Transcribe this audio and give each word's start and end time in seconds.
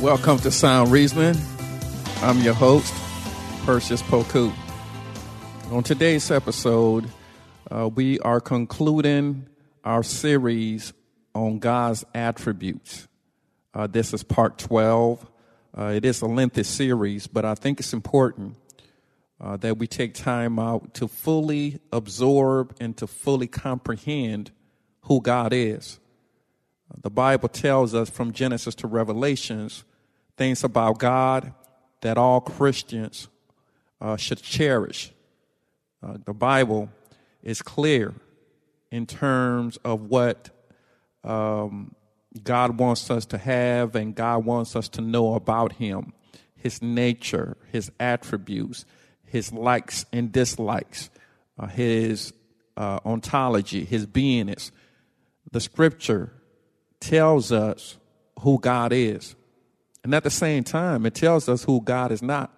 Welcome 0.00 0.38
to 0.38 0.52
Sound 0.52 0.92
Reasoning. 0.92 1.34
I'm 2.22 2.38
your 2.38 2.54
host, 2.54 2.94
Perseus 3.64 4.00
Poku. 4.00 4.54
On 5.72 5.82
today's 5.82 6.30
episode, 6.30 7.10
uh, 7.68 7.88
we 7.92 8.20
are 8.20 8.40
concluding 8.40 9.48
our 9.82 10.04
series 10.04 10.92
on 11.34 11.58
God's 11.58 12.04
attributes. 12.14 13.08
Uh, 13.74 13.88
this 13.88 14.14
is 14.14 14.22
part 14.22 14.56
12. 14.58 15.28
Uh, 15.76 15.86
it 15.96 16.04
is 16.04 16.22
a 16.22 16.26
lengthy 16.26 16.62
series, 16.62 17.26
but 17.26 17.44
I 17.44 17.56
think 17.56 17.80
it's 17.80 17.92
important 17.92 18.54
uh, 19.40 19.56
that 19.56 19.78
we 19.78 19.88
take 19.88 20.14
time 20.14 20.60
out 20.60 20.94
to 20.94 21.08
fully 21.08 21.80
absorb 21.92 22.76
and 22.78 22.96
to 22.98 23.08
fully 23.08 23.48
comprehend 23.48 24.52
who 25.02 25.20
God 25.20 25.52
is. 25.52 25.98
The 26.96 27.10
Bible 27.10 27.48
tells 27.48 27.94
us 27.94 28.08
from 28.08 28.32
Genesis 28.32 28.74
to 28.76 28.86
Revelations 28.86 29.84
things 30.36 30.64
about 30.64 30.98
God 30.98 31.52
that 32.00 32.16
all 32.16 32.40
Christians 32.40 33.28
uh, 34.00 34.16
should 34.16 34.40
cherish. 34.42 35.12
Uh, 36.02 36.16
the 36.24 36.32
Bible 36.32 36.88
is 37.42 37.60
clear 37.60 38.14
in 38.90 39.04
terms 39.04 39.76
of 39.84 40.02
what 40.02 40.50
um, 41.24 41.94
God 42.42 42.78
wants 42.78 43.10
us 43.10 43.26
to 43.26 43.38
have 43.38 43.96
and 43.96 44.14
God 44.14 44.44
wants 44.44 44.76
us 44.76 44.88
to 44.90 45.00
know 45.00 45.34
about 45.34 45.74
Him, 45.74 46.12
His 46.56 46.80
nature, 46.80 47.56
His 47.70 47.90
attributes, 47.98 48.84
His 49.24 49.52
likes 49.52 50.06
and 50.12 50.32
dislikes, 50.32 51.10
uh, 51.58 51.66
His 51.66 52.32
uh, 52.76 53.00
ontology, 53.04 53.84
His 53.84 54.06
beingness. 54.06 54.70
The 55.50 55.60
Scripture 55.60 56.32
tells 57.00 57.52
us 57.52 57.96
who 58.40 58.58
God 58.58 58.92
is. 58.92 59.34
And 60.04 60.14
at 60.14 60.24
the 60.24 60.30
same 60.30 60.64
time, 60.64 61.06
it 61.06 61.14
tells 61.14 61.48
us 61.48 61.64
who 61.64 61.80
God 61.80 62.12
is 62.12 62.22
not. 62.22 62.52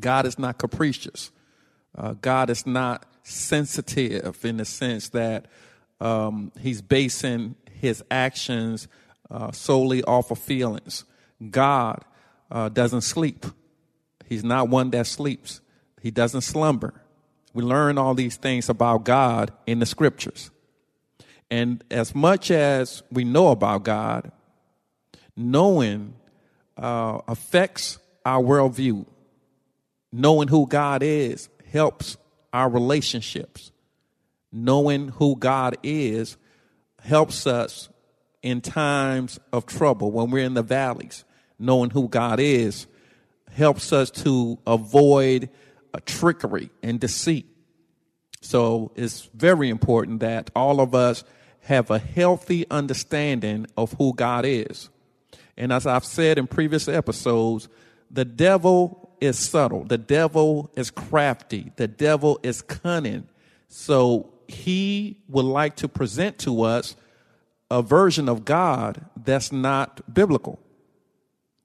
God 0.00 0.26
is 0.26 0.38
not 0.38 0.58
capricious. 0.58 1.30
Uh, 1.96 2.14
God 2.20 2.50
is 2.50 2.66
not 2.66 3.06
sensitive 3.22 4.44
in 4.44 4.56
the 4.56 4.64
sense 4.64 5.10
that 5.10 5.46
um, 6.00 6.52
he's 6.60 6.80
basing 6.80 7.56
his 7.72 8.02
actions 8.10 8.88
uh, 9.30 9.52
solely 9.52 10.02
off 10.04 10.30
of 10.30 10.38
feelings. 10.38 11.04
God 11.50 12.04
uh, 12.50 12.68
doesn't 12.68 13.02
sleep. 13.02 13.46
He's 14.24 14.44
not 14.44 14.68
one 14.68 14.90
that 14.90 15.06
sleeps. 15.06 15.60
He 16.00 16.10
doesn't 16.10 16.42
slumber. 16.42 16.94
We 17.54 17.62
learn 17.62 17.98
all 17.98 18.14
these 18.14 18.36
things 18.36 18.68
about 18.68 19.04
God 19.04 19.52
in 19.66 19.78
the 19.78 19.86
scriptures. 19.86 20.50
And 21.50 21.82
as 21.90 22.14
much 22.14 22.50
as 22.50 23.02
we 23.10 23.24
know 23.24 23.48
about 23.48 23.84
God, 23.84 24.32
knowing 25.36 26.14
uh, 26.76 27.20
affects 27.26 27.98
our 28.24 28.42
worldview. 28.42 29.06
Knowing 30.12 30.48
who 30.48 30.66
God 30.66 31.02
is 31.02 31.48
helps 31.70 32.16
our 32.52 32.68
relationships. 32.68 33.72
Knowing 34.52 35.08
who 35.08 35.36
God 35.36 35.76
is 35.82 36.36
helps 37.02 37.46
us 37.46 37.88
in 38.42 38.60
times 38.60 39.38
of 39.52 39.66
trouble 39.66 40.10
when 40.10 40.30
we're 40.30 40.44
in 40.44 40.54
the 40.54 40.62
valleys. 40.62 41.24
Knowing 41.58 41.90
who 41.90 42.08
God 42.08 42.40
is 42.40 42.86
helps 43.50 43.92
us 43.92 44.10
to 44.10 44.58
avoid 44.66 45.50
trickery 46.06 46.70
and 46.82 47.00
deceit. 47.00 47.46
So 48.40 48.92
it's 48.94 49.28
very 49.34 49.68
important 49.68 50.20
that 50.20 50.50
all 50.54 50.80
of 50.80 50.94
us 50.94 51.24
have 51.62 51.90
a 51.90 51.98
healthy 51.98 52.64
understanding 52.70 53.66
of 53.76 53.92
who 53.94 54.14
God 54.14 54.44
is. 54.46 54.88
And 55.56 55.72
as 55.72 55.86
I've 55.86 56.04
said 56.04 56.38
in 56.38 56.46
previous 56.46 56.88
episodes, 56.88 57.68
the 58.10 58.24
devil 58.24 59.16
is 59.20 59.38
subtle. 59.38 59.84
The 59.84 59.98
devil 59.98 60.70
is 60.76 60.90
crafty. 60.90 61.72
The 61.76 61.88
devil 61.88 62.38
is 62.42 62.62
cunning. 62.62 63.28
So 63.68 64.32
he 64.46 65.18
would 65.28 65.44
like 65.44 65.76
to 65.76 65.88
present 65.88 66.38
to 66.38 66.62
us 66.62 66.96
a 67.70 67.82
version 67.82 68.28
of 68.28 68.44
God 68.44 69.04
that's 69.16 69.52
not 69.52 70.14
biblical. 70.14 70.58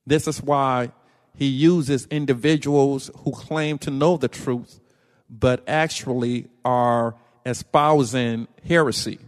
This 0.06 0.28
is 0.28 0.42
why 0.42 0.92
he 1.36 1.46
uses 1.46 2.08
individuals 2.08 3.10
who 3.20 3.32
claim 3.32 3.78
to 3.80 3.92
know 3.92 4.18
the 4.18 4.28
truth, 4.28 4.82
but 5.40 5.64
actually 5.68 6.48
are 6.64 7.16
espousing 7.46 8.48
heresy. 8.68 9.20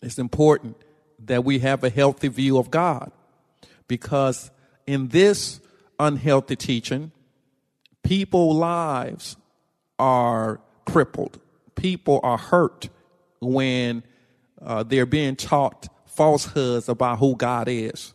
It's 0.00 0.18
important 0.18 0.76
that 1.24 1.44
we 1.44 1.58
have 1.58 1.82
a 1.82 1.90
healthy 1.90 2.28
view 2.28 2.58
of 2.58 2.70
God. 2.70 3.10
Because 3.88 4.50
in 4.86 5.08
this 5.08 5.60
unhealthy 5.98 6.56
teaching, 6.56 7.10
people's 8.04 8.56
lives 8.56 9.36
are 9.98 10.60
crippled. 10.86 11.40
People 11.74 12.20
are 12.22 12.38
hurt 12.38 12.88
when 13.40 14.04
uh, 14.60 14.84
they're 14.84 15.06
being 15.06 15.36
taught 15.36 15.88
falsehoods 16.06 16.88
about 16.88 17.18
who 17.18 17.34
God 17.36 17.68
is. 17.68 18.14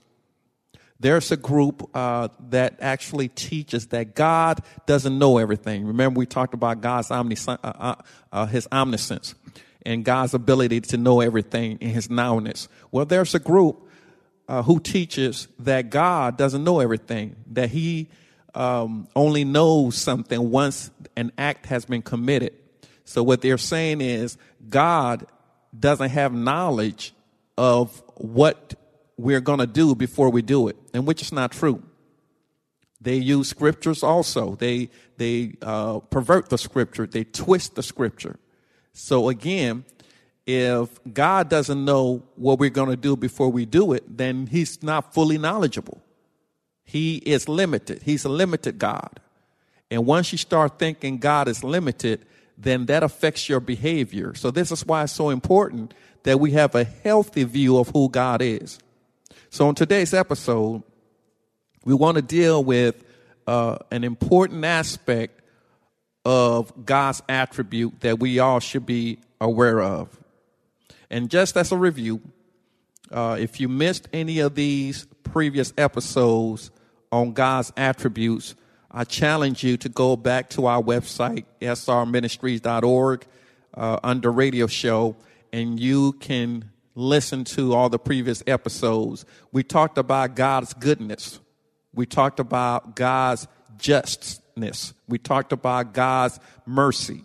There's 1.00 1.32
a 1.32 1.38
group 1.38 1.90
uh, 1.94 2.30
that 2.50 2.78
actually 2.80 3.28
teaches 3.28 3.88
that 3.88 4.16
God 4.16 4.62
doesn't 4.86 5.18
know 5.18 5.38
everything. 5.38 5.86
Remember, 5.86 6.18
we 6.18 6.26
talked 6.26 6.54
about 6.54 6.82
God's 6.82 7.12
omnis- 7.12 7.48
uh, 7.48 7.58
uh, 7.64 7.96
uh 8.32 8.46
his 8.48 8.68
omniscience 8.72 9.36
and 9.86 10.04
God's 10.04 10.34
ability 10.34 10.82
to 10.82 10.98
know 10.98 11.22
everything 11.22 11.78
in 11.80 11.90
his 11.90 12.08
nowness. 12.08 12.68
Well, 12.92 13.06
there's 13.06 13.36
a 13.36 13.40
group 13.40 13.88
uh, 14.48 14.64
who 14.64 14.80
teaches 14.80 15.48
that 15.60 15.90
God 15.90 16.38
doesn't 16.38 16.64
know 16.64 16.80
everything, 16.80 17.36
that 17.52 17.70
he 17.70 18.10
um, 18.56 19.08
only 19.16 19.44
knows 19.44 19.96
something 19.96 20.52
once 20.52 20.90
an 21.16 21.32
act 21.38 21.68
has 21.68 21.86
been 21.86 22.02
committed. 22.02 22.54
So 23.06 23.24
what 23.24 23.42
they're 23.42 23.58
saying 23.58 24.02
is 24.02 24.38
God 24.68 25.26
doesn't 25.78 26.10
have 26.10 26.34
knowledge 26.34 27.14
of 27.58 28.02
what 28.16 28.74
we're 29.18 29.42
going 29.42 29.60
to 29.60 29.68
do 29.68 29.96
before 29.96 30.30
we 30.30 30.42
do 30.42 30.68
it, 30.68 30.78
and 30.94 31.06
which 31.06 31.22
is 31.22 31.32
not 31.32 31.52
true. 31.52 31.82
They 33.02 33.16
use 33.16 33.50
scriptures 33.50 34.04
also. 34.04 34.56
They 34.56 34.90
they 35.18 35.56
uh, 35.62 36.00
pervert 36.00 36.50
the 36.50 36.58
scripture. 36.58 37.06
They 37.06 37.24
twist 37.24 37.76
the 37.76 37.84
scripture. 37.84 38.40
So 38.94 39.30
again, 39.30 39.86
if 40.46 41.00
God 41.14 41.50
doesn't 41.50 41.84
know 41.84 42.24
what 42.36 42.58
we're 42.58 42.70
going 42.70 42.90
to 42.90 42.98
do 42.98 43.16
before 43.16 43.50
we 43.50 43.66
do 43.66 43.94
it, 43.94 44.18
then 44.18 44.48
he's 44.48 44.82
not 44.82 45.14
fully 45.14 45.38
knowledgeable. 45.38 46.02
He 46.84 47.18
is 47.18 47.50
limited. 47.50 48.04
He's 48.04 48.24
a 48.24 48.30
limited 48.30 48.80
God. 48.80 49.20
And 49.92 50.06
once 50.06 50.32
you 50.32 50.38
start 50.38 50.80
thinking 50.80 51.18
God 51.18 51.48
is 51.48 51.64
limited, 51.64 52.26
then 52.58 52.86
that 52.88 53.04
affects 53.04 53.48
your 53.50 53.60
behavior. 53.60 54.34
So 54.36 54.52
this 54.52 54.72
is 54.72 54.86
why 54.86 55.04
it's 55.04 55.14
so 55.14 55.30
important 55.30 55.94
that 56.24 56.40
we 56.40 56.52
have 56.52 56.76
a 56.76 56.84
healthy 56.84 57.44
view 57.44 57.78
of 57.78 57.90
who 57.90 58.10
God 58.10 58.42
is. 58.42 58.80
So 59.50 59.70
in 59.70 59.76
today's 59.76 60.14
episode, 60.14 60.84
we 61.86 61.94
want 61.94 62.16
to 62.16 62.22
deal 62.22 62.64
with 62.64 63.04
uh, 63.48 63.78
an 63.92 64.04
important 64.04 64.66
aspect 64.66 65.42
of 66.26 66.86
God's 66.86 67.24
attribute 67.30 68.02
that 68.02 68.20
we 68.20 68.40
all 68.40 68.60
should 68.60 68.86
be 68.86 69.20
aware 69.40 69.82
of. 69.82 70.10
And 71.10 71.30
just 71.30 71.56
as 71.56 71.72
a 71.72 71.78
review, 71.78 72.22
uh, 73.10 73.38
if 73.40 73.62
you 73.62 73.70
missed 73.70 74.10
any 74.12 74.40
of 74.40 74.56
these 74.56 75.08
previous 75.24 75.74
episodes 75.78 76.70
on 77.10 77.32
God's 77.32 77.72
attributes, 77.78 78.56
I 78.92 79.06
challenge 79.06 79.64
you 79.64 79.78
to 79.78 79.90
go 79.90 80.18
back 80.18 80.50
to 80.52 80.66
our 80.66 80.82
website, 80.82 81.46
srministries.org, 81.62 83.26
uh, 83.74 84.00
under 84.04 84.32
radio 84.32 84.68
show, 84.68 85.16
and 85.54 85.80
you 85.80 86.14
can 86.14 86.70
listen 86.98 87.44
to 87.44 87.74
all 87.74 87.90
the 87.90 88.00
previous 88.00 88.44
episodes. 88.48 89.26
We 89.52 89.64
talked 89.64 89.98
about 89.98 90.36
God's 90.36 90.74
goodness. 90.74 91.40
We 91.94 92.06
talked 92.06 92.40
about 92.40 92.96
God's 92.96 93.48
justness 93.78 94.94
we 95.08 95.20
talked 95.20 95.54
about 95.54 95.94
God's 95.94 96.40
mercy. 96.66 97.24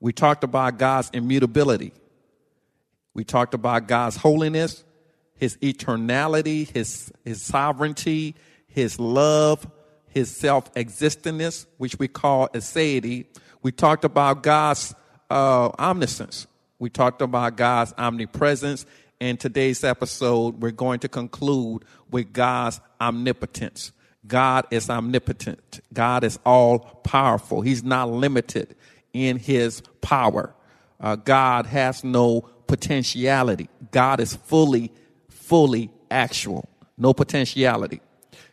We 0.00 0.12
talked 0.12 0.44
about 0.44 0.78
God's 0.78 1.10
immutability. 1.12 1.92
We 3.14 3.24
talked 3.24 3.54
about 3.54 3.86
God's 3.86 4.16
holiness, 4.16 4.84
his 5.36 5.56
eternality, 5.58 6.68
his, 6.68 7.12
his 7.24 7.42
sovereignty, 7.42 8.34
his 8.66 8.98
love, 8.98 9.68
his 10.08 10.34
self 10.34 10.70
existence, 10.76 11.66
which 11.78 11.98
we 11.98 12.08
call 12.08 12.48
aseity. 12.48 13.26
We 13.62 13.70
talked 13.72 14.04
about 14.04 14.42
God's 14.42 14.94
uh, 15.30 15.70
omniscience. 15.78 16.47
We 16.78 16.90
talked 16.90 17.22
about 17.22 17.56
God's 17.56 17.92
omnipresence. 17.98 18.86
In 19.18 19.36
today's 19.36 19.82
episode, 19.82 20.62
we're 20.62 20.70
going 20.70 21.00
to 21.00 21.08
conclude 21.08 21.84
with 22.10 22.32
God's 22.32 22.80
omnipotence. 23.00 23.90
God 24.26 24.66
is 24.70 24.88
omnipotent. 24.88 25.80
God 25.92 26.22
is 26.22 26.38
all 26.46 26.78
powerful. 27.02 27.62
He's 27.62 27.82
not 27.82 28.10
limited 28.10 28.76
in 29.12 29.38
his 29.38 29.82
power. 30.02 30.54
Uh, 31.00 31.16
God 31.16 31.66
has 31.66 32.04
no 32.04 32.42
potentiality. 32.68 33.68
God 33.90 34.20
is 34.20 34.36
fully, 34.36 34.92
fully 35.28 35.90
actual. 36.10 36.68
No 36.96 37.12
potentiality. 37.12 38.00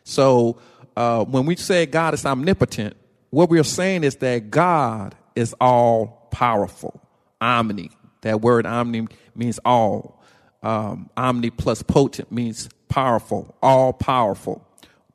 So, 0.02 0.58
uh, 0.96 1.24
when 1.24 1.46
we 1.46 1.54
say 1.56 1.86
God 1.86 2.14
is 2.14 2.24
omnipotent, 2.24 2.96
what 3.30 3.50
we 3.50 3.58
are 3.60 3.64
saying 3.64 4.02
is 4.02 4.16
that 4.16 4.50
God 4.50 5.14
is 5.36 5.54
all 5.60 6.28
powerful. 6.30 7.00
Omni. 7.40 7.90
That 8.26 8.40
word 8.40 8.66
omni 8.66 9.06
means 9.36 9.60
all. 9.64 10.20
Um, 10.62 11.10
omni 11.16 11.50
plus 11.50 11.82
potent 11.82 12.32
means 12.32 12.68
powerful, 12.88 13.56
all 13.62 13.92
powerful. 13.92 14.66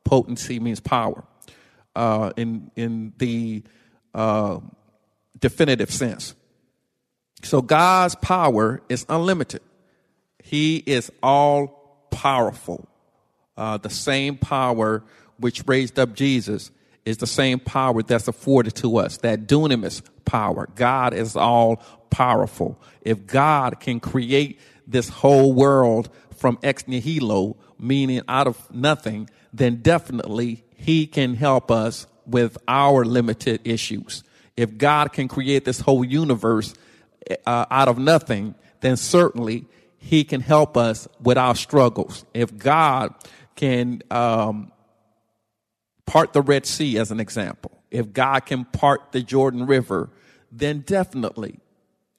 Potency 0.02 0.58
means 0.58 0.80
power. 0.80 1.22
Uh, 1.94 2.32
in 2.38 2.70
in 2.74 3.12
the 3.18 3.62
uh, 4.14 4.60
definitive 5.38 5.90
sense. 5.90 6.34
So 7.42 7.60
God's 7.60 8.14
power 8.14 8.80
is 8.88 9.04
unlimited. 9.10 9.60
He 10.42 10.76
is 10.78 11.12
all 11.22 12.06
powerful. 12.10 12.88
Uh, 13.54 13.76
the 13.76 13.90
same 13.90 14.38
power 14.38 15.02
which 15.36 15.64
raised 15.66 15.98
up 15.98 16.14
Jesus 16.14 16.70
is 17.04 17.18
the 17.18 17.26
same 17.26 17.58
power 17.58 18.02
that's 18.02 18.26
afforded 18.26 18.74
to 18.76 18.96
us, 18.96 19.18
that 19.18 19.46
dunamis 19.46 20.00
power. 20.24 20.68
God 20.74 21.12
is 21.12 21.36
all 21.36 21.82
powerful. 22.12 22.80
If 23.00 23.26
God 23.26 23.80
can 23.80 23.98
create 23.98 24.60
this 24.86 25.08
whole 25.08 25.52
world 25.52 26.10
from 26.36 26.58
ex 26.62 26.86
nihilo, 26.86 27.56
meaning 27.78 28.22
out 28.28 28.46
of 28.46 28.72
nothing, 28.72 29.28
then 29.52 29.76
definitely 29.76 30.64
he 30.76 31.06
can 31.06 31.34
help 31.34 31.70
us 31.70 32.06
with 32.26 32.56
our 32.68 33.04
limited 33.04 33.60
issues. 33.64 34.22
If 34.56 34.78
God 34.78 35.12
can 35.12 35.26
create 35.26 35.64
this 35.64 35.80
whole 35.80 36.04
universe 36.04 36.74
uh, 37.46 37.66
out 37.70 37.88
of 37.88 37.98
nothing, 37.98 38.54
then 38.80 38.96
certainly 38.96 39.66
he 39.98 40.24
can 40.24 40.40
help 40.40 40.76
us 40.76 41.08
with 41.20 41.38
our 41.38 41.54
struggles. 41.54 42.24
If 42.34 42.56
God 42.56 43.14
can 43.56 44.02
um, 44.10 44.72
part 46.06 46.32
the 46.32 46.42
Red 46.42 46.66
Sea, 46.66 46.98
as 46.98 47.10
an 47.10 47.20
example, 47.20 47.70
if 47.90 48.12
God 48.12 48.40
can 48.46 48.64
part 48.64 49.12
the 49.12 49.22
Jordan 49.22 49.66
River, 49.66 50.10
then 50.50 50.80
definitely, 50.80 51.60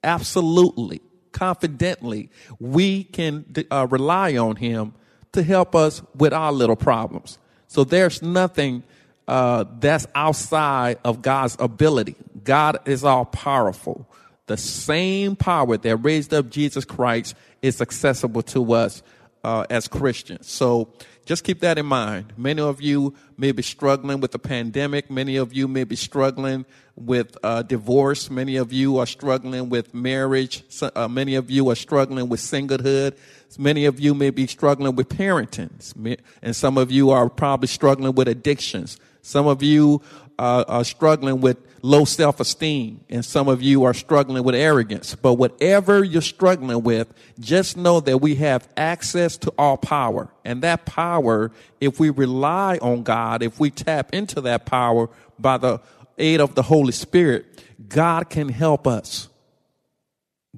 absolutely, 0.04 1.00
confidently, 1.32 2.30
we 2.60 3.04
can 3.04 3.44
uh, 3.70 3.86
rely 3.90 4.36
on 4.36 4.56
Him 4.56 4.94
to 5.32 5.42
help 5.42 5.74
us 5.74 6.02
with 6.14 6.32
our 6.32 6.52
little 6.52 6.76
problems. 6.76 7.38
So 7.66 7.82
there's 7.82 8.22
nothing 8.22 8.84
uh, 9.26 9.64
that's 9.80 10.06
outside 10.14 10.98
of 11.04 11.22
God's 11.22 11.56
ability. 11.58 12.14
God 12.44 12.78
is 12.86 13.04
all 13.04 13.24
powerful. 13.24 14.08
The 14.46 14.56
same 14.56 15.34
power 15.36 15.76
that 15.78 15.96
raised 15.96 16.34
up 16.34 16.50
Jesus 16.50 16.84
Christ 16.84 17.34
is 17.62 17.80
accessible 17.80 18.42
to 18.42 18.74
us 18.74 19.02
uh, 19.42 19.64
as 19.70 19.88
Christians. 19.88 20.46
So 20.46 20.92
just 21.24 21.44
keep 21.44 21.60
that 21.60 21.78
in 21.78 21.86
mind. 21.86 22.32
Many 22.36 22.60
of 22.60 22.82
you 22.82 23.14
may 23.38 23.52
be 23.52 23.62
struggling 23.62 24.20
with 24.20 24.32
the 24.32 24.38
pandemic. 24.38 25.10
Many 25.10 25.36
of 25.36 25.52
you 25.52 25.66
may 25.66 25.84
be 25.84 25.96
struggling 25.96 26.66
with 26.96 27.36
uh, 27.42 27.62
divorce. 27.62 28.30
Many 28.30 28.56
of 28.56 28.72
you 28.72 28.98
are 28.98 29.06
struggling 29.06 29.70
with 29.70 29.94
marriage. 29.94 30.62
Uh, 30.82 31.08
many 31.08 31.34
of 31.34 31.50
you 31.50 31.70
are 31.70 31.74
struggling 31.74 32.28
with 32.28 32.40
singlehood. 32.40 33.16
Many 33.58 33.86
of 33.86 33.98
you 33.98 34.14
may 34.14 34.30
be 34.30 34.46
struggling 34.46 34.94
with 34.96 35.08
parenting. 35.08 36.18
And 36.42 36.54
some 36.54 36.76
of 36.76 36.90
you 36.90 37.10
are 37.10 37.28
probably 37.30 37.68
struggling 37.68 38.14
with 38.14 38.28
addictions. 38.28 38.98
Some 39.22 39.46
of 39.46 39.62
you 39.62 40.02
uh, 40.38 40.64
are 40.68 40.84
struggling 40.84 41.40
with 41.40 41.56
low 41.84 42.06
self 42.06 42.40
esteem, 42.40 43.04
and 43.10 43.22
some 43.22 43.46
of 43.46 43.60
you 43.60 43.84
are 43.84 43.92
struggling 43.92 44.42
with 44.42 44.54
arrogance. 44.54 45.14
But 45.14 45.34
whatever 45.34 46.02
you're 46.02 46.22
struggling 46.22 46.82
with, 46.82 47.12
just 47.38 47.76
know 47.76 48.00
that 48.00 48.18
we 48.18 48.36
have 48.36 48.66
access 48.74 49.36
to 49.38 49.52
all 49.58 49.76
power. 49.76 50.30
And 50.46 50.62
that 50.62 50.86
power, 50.86 51.52
if 51.82 52.00
we 52.00 52.08
rely 52.08 52.78
on 52.80 53.02
God, 53.02 53.42
if 53.42 53.60
we 53.60 53.70
tap 53.70 54.14
into 54.14 54.40
that 54.40 54.64
power 54.64 55.10
by 55.38 55.58
the 55.58 55.80
aid 56.16 56.40
of 56.40 56.54
the 56.54 56.62
Holy 56.62 56.92
Spirit, 56.92 57.62
God 57.86 58.30
can 58.30 58.48
help 58.48 58.86
us. 58.86 59.28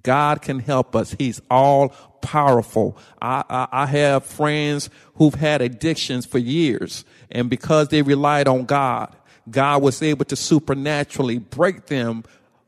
God 0.02 0.42
can 0.42 0.60
help 0.60 0.94
us. 0.94 1.16
He's 1.18 1.42
all 1.50 1.88
powerful. 2.20 2.96
I, 3.20 3.42
I, 3.48 3.68
I, 3.72 3.86
have 3.86 4.24
friends 4.24 4.90
who've 5.14 5.34
had 5.34 5.62
addictions 5.62 6.26
for 6.26 6.38
years, 6.38 7.04
and 7.30 7.48
because 7.48 7.88
they 7.88 8.02
relied 8.02 8.46
on 8.46 8.66
God, 8.66 9.15
God 9.48 9.82
was 9.82 10.02
able 10.02 10.24
to 10.26 10.36
supernaturally 10.36 11.38
break 11.38 11.86
them 11.86 12.24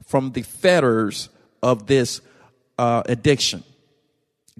from 0.06 0.32
the 0.32 0.42
fetters 0.42 1.28
of 1.62 1.86
this 1.86 2.20
uh, 2.78 3.02
addiction. 3.06 3.64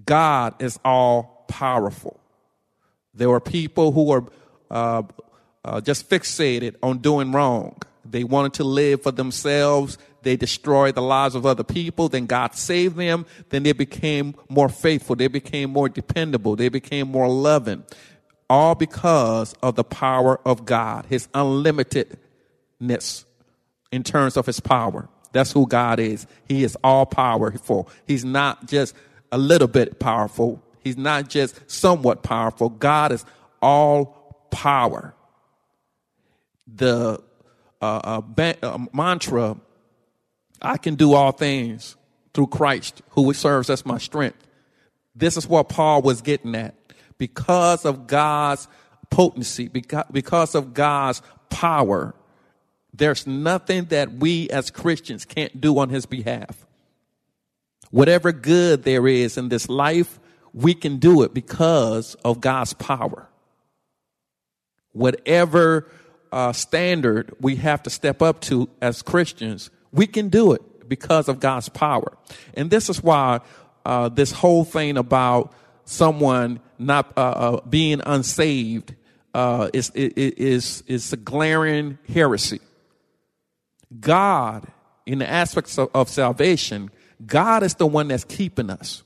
God 0.05 0.61
is 0.61 0.79
all 0.85 1.44
powerful. 1.49 2.20
There 3.15 3.31
were 3.31 3.41
people 3.41 3.93
who 3.93 4.05
were 4.05 4.25
uh, 4.70 5.03
uh, 5.65 5.81
just 5.81 6.09
fixated 6.09 6.76
on 6.82 6.99
doing 6.99 7.32
wrong. 7.32 7.76
They 8.05 8.25
wanted 8.25 8.55
to 8.55 8.64
live 8.64 9.03
for 9.03 9.11
themselves. 9.11 9.99
They 10.23 10.37
destroyed 10.37 10.94
the 10.94 11.03
lives 11.03 11.35
of 11.35 11.47
other 11.47 11.64
people. 11.64 12.09
Then 12.09 12.26
God 12.26 12.55
saved 12.55 12.97
them. 12.97 13.26
Then 13.50 13.62
they 13.62 13.73
became 13.73 14.35
more 14.49 14.69
faithful. 14.69 15.17
They 15.17 15.29
became 15.29 15.71
more 15.71 15.88
dependable. 15.88 16.56
They 16.56 16.69
became 16.69 17.09
more 17.09 17.29
loving 17.29 17.85
all 18.50 18.75
because 18.75 19.55
of 19.62 19.77
the 19.77 19.85
power 19.85 20.41
of 20.45 20.65
God, 20.65 21.06
his 21.06 21.29
unlimitedness 21.29 23.25
in 23.93 24.03
terms 24.03 24.37
of 24.37 24.47
his 24.47 24.61
power. 24.61 25.09
That's 25.33 25.53
who 25.53 25.67
God 25.67 26.00
is. 26.00 26.27
He 26.49 26.65
is 26.65 26.77
all 26.83 27.06
powerful. 27.06 27.89
He's 28.06 28.25
not 28.25 28.67
just 28.67 28.95
a 29.31 29.39
little 29.39 29.69
bit 29.69 29.99
powerful. 29.99 30.62
He's 30.83 30.97
not 30.97 31.29
just 31.29 31.59
somewhat 31.71 32.23
powerful. 32.23 32.71
God 32.71 33.12
is 33.12 33.25
all 33.61 34.47
power. 34.50 35.14
The 36.67 37.23
uh, 37.81 37.85
uh, 37.85 38.21
uh, 38.62 38.78
mantra, 38.93 39.57
I 40.61 40.78
can 40.78 40.95
do 40.95 41.14
all 41.14 41.33
things 41.33 41.97
through 42.35 42.49
Christ 42.49 43.02
who 43.11 43.33
serves 43.35 43.71
as 43.71 43.85
my 43.85 43.99
strength. 43.99 44.38
This 45.14 45.37
is 45.37 45.47
what 45.47 45.69
Paul 45.69 46.02
was 46.02 46.21
getting 46.23 46.55
at 46.55 46.75
because 47.18 47.84
of 47.84 48.06
God's 48.06 48.68
potency, 49.10 49.68
because 49.68 50.54
of 50.54 50.75
God's 50.75 51.22
power, 51.50 52.14
there's 52.92 53.26
nothing 53.26 53.87
that 53.87 54.12
we 54.12 54.48
as 54.50 54.70
Christians 54.70 55.25
can't 55.25 55.60
do 55.60 55.78
on 55.78 55.88
his 55.88 56.06
behalf. 56.06 56.66
Whatever 57.90 58.32
good 58.32 58.82
there 58.82 59.06
is 59.06 59.38
in 59.38 59.48
this 59.48 59.68
life, 59.68 60.18
we 60.52 60.75
can 60.75 60.98
do 60.98 61.22
it 61.22 61.32
because 61.32 62.14
of 62.25 62.40
God's 62.40 62.72
power. 62.75 63.28
Whatever 64.92 65.90
uh, 66.32 66.52
standard 66.52 67.34
we 67.40 67.56
have 67.56 67.82
to 67.84 67.90
step 67.90 68.20
up 68.20 68.40
to 68.42 68.68
as 68.82 69.02
Christians, 69.02 69.70
we 69.92 70.06
can 70.06 70.28
do 70.28 70.52
it 70.52 70.88
because 70.88 71.28
of 71.28 71.40
God's 71.40 71.68
power. 71.68 72.16
And 72.54 72.70
this 72.70 72.88
is 72.88 73.02
why 73.02 73.40
uh, 73.84 74.08
this 74.08 74.32
whole 74.32 74.64
thing 74.64 74.96
about 74.96 75.52
someone 75.88 76.61
not 76.78 77.12
uh, 77.16 77.21
uh, 77.21 77.61
being 77.62 78.02
unsaved 78.04 78.95
uh, 79.33 79.71
is, 79.73 79.90
is, 79.95 80.83
is 80.87 81.12
a 81.12 81.16
glaring 81.16 81.99
heresy. 82.12 82.61
God, 83.99 84.66
in 85.07 85.18
the 85.18 85.28
aspects 85.28 85.78
of, 85.78 85.90
of 85.95 86.11
salvation, 86.11 86.90
God 87.25 87.62
is 87.62 87.75
the 87.75 87.87
one 87.87 88.09
that's 88.09 88.25
keeping 88.25 88.68
us. 88.68 89.02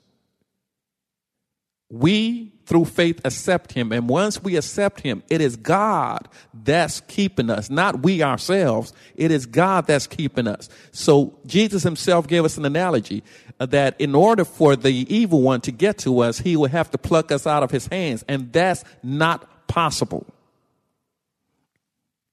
We, 1.92 2.50
through 2.64 2.86
faith, 2.86 3.20
accept 3.22 3.72
Him. 3.72 3.92
And 3.92 4.08
once 4.08 4.42
we 4.42 4.56
accept 4.56 5.02
Him, 5.02 5.22
it 5.28 5.42
is 5.42 5.56
God 5.56 6.26
that's 6.54 7.02
keeping 7.02 7.50
us, 7.50 7.68
not 7.68 8.02
we 8.02 8.22
ourselves. 8.22 8.94
It 9.14 9.30
is 9.30 9.44
God 9.44 9.86
that's 9.86 10.06
keeping 10.06 10.46
us. 10.46 10.70
So 10.90 11.38
Jesus 11.44 11.82
Himself 11.82 12.26
gave 12.26 12.46
us 12.46 12.56
an 12.56 12.64
analogy 12.64 13.22
that 13.58 14.00
in 14.00 14.14
order 14.14 14.46
for 14.46 14.74
the 14.74 14.90
evil 15.14 15.42
one 15.42 15.60
to 15.60 15.70
get 15.70 15.98
to 15.98 16.20
us, 16.20 16.38
He 16.38 16.56
would 16.56 16.70
have 16.70 16.90
to 16.92 16.98
pluck 16.98 17.30
us 17.30 17.46
out 17.46 17.62
of 17.62 17.70
His 17.70 17.86
hands. 17.88 18.24
And 18.26 18.50
that's 18.54 18.84
not 19.02 19.68
possible. 19.68 20.26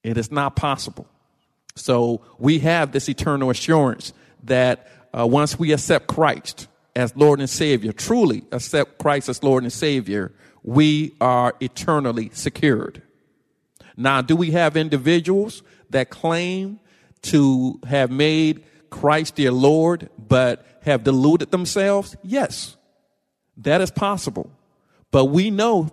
It 0.02 0.16
is 0.16 0.32
not 0.32 0.56
possible. 0.56 1.06
So 1.76 2.22
we 2.38 2.60
have 2.60 2.92
this 2.92 3.10
eternal 3.10 3.50
assurance 3.50 4.14
that 4.44 4.90
uh, 5.12 5.26
once 5.26 5.58
we 5.58 5.74
accept 5.74 6.06
Christ, 6.06 6.66
as 7.00 7.16
Lord 7.16 7.40
and 7.40 7.48
Savior, 7.48 7.92
truly 7.92 8.44
accept 8.52 8.98
Christ 8.98 9.28
as 9.28 9.42
Lord 9.42 9.62
and 9.62 9.72
Savior, 9.72 10.32
we 10.62 11.14
are 11.20 11.54
eternally 11.60 12.30
secured. 12.34 13.02
Now, 13.96 14.22
do 14.22 14.36
we 14.36 14.50
have 14.52 14.76
individuals 14.76 15.62
that 15.90 16.10
claim 16.10 16.78
to 17.22 17.80
have 17.86 18.10
made 18.10 18.64
Christ 18.90 19.36
their 19.36 19.50
Lord, 19.50 20.10
but 20.18 20.64
have 20.82 21.04
deluded 21.04 21.50
themselves? 21.50 22.16
Yes, 22.22 22.76
that 23.56 23.80
is 23.80 23.90
possible. 23.90 24.50
But 25.10 25.26
we 25.26 25.50
know 25.50 25.90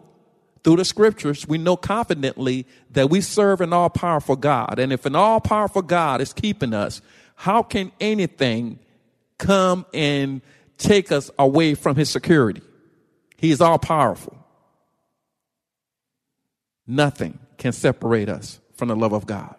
through 0.63 0.77
the 0.77 0.85
scriptures, 0.85 1.47
we 1.47 1.57
know 1.57 1.77
confidently 1.77 2.65
that 2.91 3.09
we 3.09 3.21
serve 3.21 3.61
an 3.61 3.71
all 3.71 3.89
powerful 3.89 4.35
God. 4.35 4.79
And 4.79 4.91
if 4.91 5.05
an 5.05 5.15
all 5.15 5.39
powerful 5.39 5.81
God 5.81 6.19
is 6.19 6.33
keeping 6.33 6.73
us, 6.73 7.01
how 7.35 7.63
can 7.63 7.91
anything 8.01 8.79
come 9.37 9.85
and 9.93 10.41
take 10.77 11.11
us 11.11 11.29
away 11.37 11.73
from 11.75 11.95
his 11.95 12.09
security? 12.09 12.61
He 13.37 13.51
is 13.51 13.61
all 13.61 13.79
powerful. 13.79 14.37
Nothing 16.85 17.39
can 17.57 17.73
separate 17.73 18.29
us 18.29 18.59
from 18.75 18.87
the 18.87 18.95
love 18.95 19.13
of 19.13 19.25
God. 19.25 19.55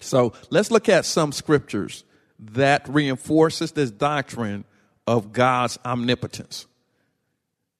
So 0.00 0.32
let's 0.50 0.70
look 0.70 0.88
at 0.88 1.04
some 1.04 1.32
scriptures 1.32 2.04
that 2.38 2.88
reinforces 2.88 3.72
this 3.72 3.90
doctrine 3.90 4.64
of 5.06 5.32
God's 5.32 5.78
omnipotence. 5.84 6.66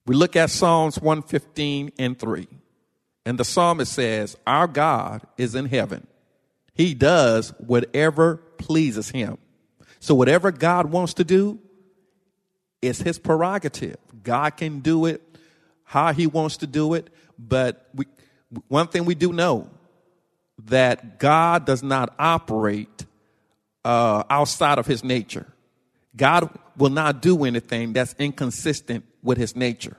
We 0.06 0.14
look 0.14 0.36
at 0.36 0.50
Psalms 0.50 1.00
115 1.00 1.92
and 1.98 2.18
3. 2.18 2.48
And 3.24 3.38
the 3.38 3.44
psalmist 3.44 3.92
says, 3.92 4.36
Our 4.46 4.66
God 4.66 5.22
is 5.36 5.54
in 5.54 5.66
heaven. 5.66 6.06
He 6.74 6.94
does 6.94 7.50
whatever 7.58 8.36
pleases 8.58 9.10
him. 9.10 9.38
So, 10.00 10.14
whatever 10.14 10.50
God 10.50 10.86
wants 10.86 11.14
to 11.14 11.24
do 11.24 11.60
is 12.82 13.00
his 13.00 13.18
prerogative. 13.18 13.96
God 14.22 14.56
can 14.56 14.80
do 14.80 15.06
it 15.06 15.22
how 15.84 16.12
he 16.12 16.26
wants 16.26 16.56
to 16.58 16.66
do 16.66 16.94
it. 16.94 17.08
But 17.38 17.88
we, 17.94 18.06
one 18.68 18.88
thing 18.88 19.04
we 19.04 19.14
do 19.14 19.32
know 19.32 19.70
that 20.64 21.18
God 21.18 21.64
does 21.64 21.82
not 21.82 22.14
operate 22.18 23.06
uh, 23.84 24.24
outside 24.30 24.78
of 24.78 24.86
his 24.86 25.02
nature. 25.04 25.46
God 26.16 26.50
will 26.76 26.90
not 26.90 27.22
do 27.22 27.44
anything 27.44 27.92
that's 27.92 28.14
inconsistent 28.18 29.04
with 29.22 29.38
his 29.38 29.56
nature. 29.56 29.96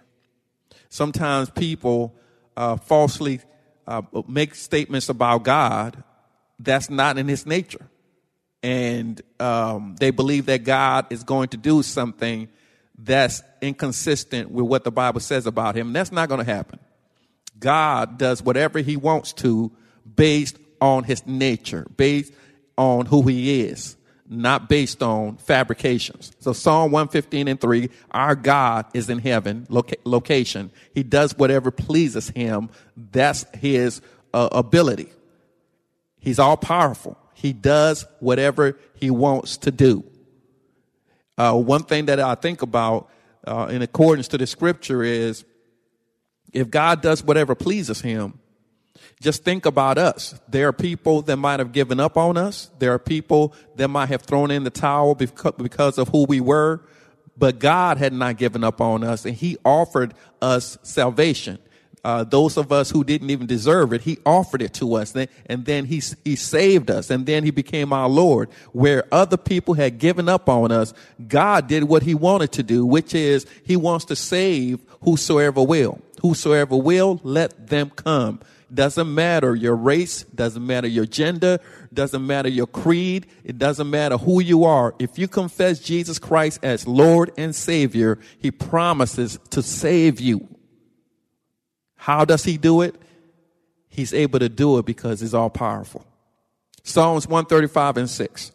Sometimes 0.89 1.49
people 1.49 2.13
uh, 2.55 2.77
falsely 2.77 3.41
uh, 3.87 4.01
make 4.27 4.55
statements 4.55 5.09
about 5.09 5.43
God 5.43 6.03
that's 6.59 6.89
not 6.89 7.17
in 7.17 7.27
his 7.27 7.45
nature. 7.45 7.87
And 8.61 9.21
um, 9.39 9.95
they 9.99 10.11
believe 10.11 10.45
that 10.45 10.63
God 10.63 11.07
is 11.11 11.23
going 11.23 11.49
to 11.49 11.57
do 11.57 11.83
something 11.83 12.47
that's 12.97 13.41
inconsistent 13.61 14.51
with 14.51 14.65
what 14.65 14.83
the 14.83 14.91
Bible 14.91 15.19
says 15.19 15.45
about 15.45 15.75
him. 15.75 15.93
That's 15.93 16.11
not 16.11 16.29
going 16.29 16.45
to 16.45 16.51
happen. 16.51 16.79
God 17.59 18.17
does 18.17 18.41
whatever 18.41 18.79
he 18.79 18.97
wants 18.97 19.33
to 19.33 19.71
based 20.15 20.57
on 20.81 21.03
his 21.03 21.25
nature, 21.25 21.87
based 21.95 22.33
on 22.77 23.05
who 23.05 23.23
he 23.23 23.61
is 23.61 23.95
not 24.33 24.69
based 24.69 25.03
on 25.03 25.37
fabrications. 25.37 26.31
So 26.39 26.53
Psalm 26.53 26.91
115 26.91 27.47
and 27.47 27.59
3, 27.59 27.89
our 28.11 28.35
God 28.35 28.85
is 28.93 29.09
in 29.09 29.19
heaven, 29.19 29.67
loca- 29.69 29.97
location. 30.05 30.71
He 30.93 31.03
does 31.03 31.37
whatever 31.37 31.71
pleases 31.71 32.29
him. 32.29 32.69
That's 32.95 33.45
his 33.55 34.01
uh, 34.33 34.49
ability. 34.51 35.11
He's 36.19 36.39
all 36.39 36.57
powerful. 36.57 37.17
He 37.33 37.53
does 37.53 38.05
whatever 38.19 38.79
he 38.95 39.11
wants 39.11 39.57
to 39.57 39.71
do. 39.71 40.03
Uh, 41.37 41.53
one 41.53 41.83
thing 41.83 42.05
that 42.05 42.19
I 42.19 42.35
think 42.35 42.61
about 42.61 43.09
uh, 43.45 43.67
in 43.69 43.81
accordance 43.81 44.27
to 44.29 44.37
the 44.37 44.47
scripture 44.47 45.03
is 45.03 45.45
if 46.51 46.69
God 46.69 47.01
does 47.01 47.23
whatever 47.23 47.55
pleases 47.55 48.01
him, 48.01 48.39
just 49.21 49.43
think 49.43 49.65
about 49.65 49.97
us. 49.97 50.39
There 50.47 50.67
are 50.67 50.73
people 50.73 51.21
that 51.23 51.37
might 51.37 51.59
have 51.59 51.71
given 51.71 51.99
up 51.99 52.17
on 52.17 52.37
us. 52.37 52.69
There 52.79 52.93
are 52.93 52.99
people 52.99 53.53
that 53.75 53.87
might 53.87 54.09
have 54.09 54.21
thrown 54.21 54.51
in 54.51 54.63
the 54.63 54.69
towel 54.69 55.15
because 55.15 55.97
of 55.97 56.09
who 56.09 56.25
we 56.25 56.39
were. 56.39 56.81
But 57.35 57.57
God 57.59 57.97
had 57.97 58.13
not 58.13 58.37
given 58.37 58.63
up 58.63 58.79
on 58.79 59.03
us 59.03 59.25
and 59.25 59.35
he 59.35 59.57
offered 59.65 60.13
us 60.41 60.77
salvation. 60.83 61.57
Uh, 62.03 62.23
those 62.23 62.57
of 62.57 62.71
us 62.71 62.91
who 62.91 63.03
didn't 63.03 63.29
even 63.29 63.47
deserve 63.47 63.93
it, 63.93 64.01
he 64.01 64.17
offered 64.25 64.61
it 64.61 64.73
to 64.73 64.95
us. 64.95 65.15
And 65.45 65.65
then 65.65 65.85
he, 65.85 66.01
he 66.25 66.35
saved 66.35 66.91
us. 66.91 67.09
And 67.09 67.25
then 67.25 67.43
he 67.43 67.51
became 67.51 67.93
our 67.93 68.09
Lord. 68.09 68.49
Where 68.73 69.05
other 69.11 69.37
people 69.37 69.73
had 69.75 69.99
given 69.99 70.27
up 70.27 70.49
on 70.49 70.71
us, 70.71 70.93
God 71.27 71.67
did 71.67 71.85
what 71.85 72.03
he 72.03 72.13
wanted 72.13 72.51
to 72.53 72.63
do, 72.63 72.85
which 72.85 73.15
is 73.15 73.45
he 73.63 73.77
wants 73.77 74.05
to 74.05 74.15
save 74.15 74.81
whosoever 75.01 75.63
will. 75.63 75.99
Whosoever 76.21 76.75
will, 76.75 77.21
let 77.23 77.67
them 77.67 77.89
come. 77.89 78.41
Doesn't 78.73 79.13
matter 79.13 79.55
your 79.55 79.75
race, 79.75 80.23
doesn't 80.23 80.65
matter 80.65 80.87
your 80.87 81.05
gender, 81.05 81.59
doesn't 81.93 82.25
matter 82.25 82.49
your 82.49 82.65
creed, 82.65 83.27
it 83.43 83.59
doesn't 83.59 83.89
matter 83.89 84.17
who 84.17 84.41
you 84.41 84.63
are. 84.63 84.95
If 84.97 85.19
you 85.19 85.27
confess 85.27 85.79
Jesus 85.79 86.17
Christ 86.17 86.59
as 86.63 86.87
Lord 86.87 87.31
and 87.37 87.55
Savior, 87.55 88.19
He 88.39 88.49
promises 88.49 89.37
to 89.51 89.61
save 89.61 90.19
you. 90.19 90.47
How 92.03 92.25
does 92.25 92.43
He 92.43 92.57
do 92.57 92.81
it? 92.81 92.95
He's 93.87 94.13
able 94.13 94.39
to 94.39 94.49
do 94.49 94.77
it 94.77 94.85
because 94.85 95.21
He's 95.21 95.33
all 95.33 95.49
powerful. 95.49 96.05
Psalms 96.83 97.27
135 97.27 97.95
and 97.95 98.09
6. 98.09 98.51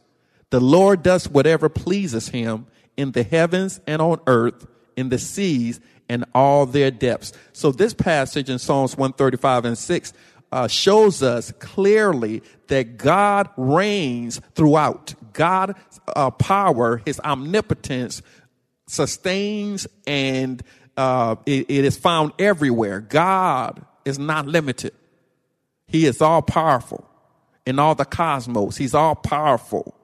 The 0.51 0.61
Lord 0.61 1.03
does 1.03 1.27
whatever 1.31 1.71
pleases 1.71 2.29
Him 2.29 2.67
in 2.99 3.13
the 3.13 3.23
heavens 3.23 3.81
and 3.87 4.03
on 4.03 4.21
earth, 4.27 4.67
in 4.99 5.09
the 5.09 5.19
seas 5.19 5.81
and 6.11 6.27
all 6.35 6.67
their 6.67 6.91
depths. 6.91 7.33
So 7.55 7.73
this 7.73 7.95
passage 7.95 8.51
in 8.51 8.59
Psalms 8.59 8.99
135 8.99 9.65
and 9.65 9.79
6 9.79 10.13
uh, 10.53 10.69
shows 10.69 11.23
us 11.23 11.51
clearly 11.53 12.43
that 12.67 12.99
God 12.99 13.49
reigns 13.57 14.43
throughout. 14.57 15.15
God's 15.33 15.73
uh, 16.07 16.31
power, 16.33 17.01
his 17.07 17.19
omnipotence 17.21 18.21
sustains 18.89 19.87
and 20.07 20.63
uh, 20.99 21.37
it, 21.47 21.71
it 21.71 21.85
is 21.85 21.97
found 21.97 22.33
everywhere. 22.39 23.01
God 23.01 23.85
is 24.05 24.19
not 24.19 24.47
limited. 24.47 24.93
He 25.87 26.07
is 26.07 26.21
all 26.21 26.43
powerful 26.43 27.09
in 27.65 27.79
all 27.79 27.95
the 27.95 28.05
cosmos. 28.05 28.77
He's 28.77 28.95
all 28.95 29.15
powerful 29.15 29.95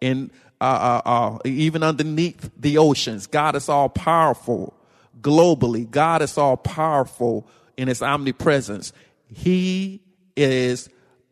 in 0.00 0.30
uh, 0.60 1.00
uh, 1.04 1.08
uh, 1.08 1.38
even 1.44 1.82
underneath 1.82 2.50
the 2.56 2.78
oceans. 2.78 3.26
God 3.26 3.56
is 3.56 3.68
all 3.68 3.88
powerful 3.88 4.74
globally. 5.20 5.90
God 5.90 6.22
is 6.22 6.36
all 6.36 6.56
powerful 6.56 7.48
in 7.76 7.88
his 7.88 8.02
omnipresence. 8.02 8.92
He 9.26 10.02
is 10.36 10.88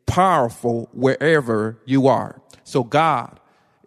powerful 0.06 0.88
wherever 0.92 1.78
you 1.84 2.08
are. 2.08 2.40
So 2.64 2.82
God 2.82 3.38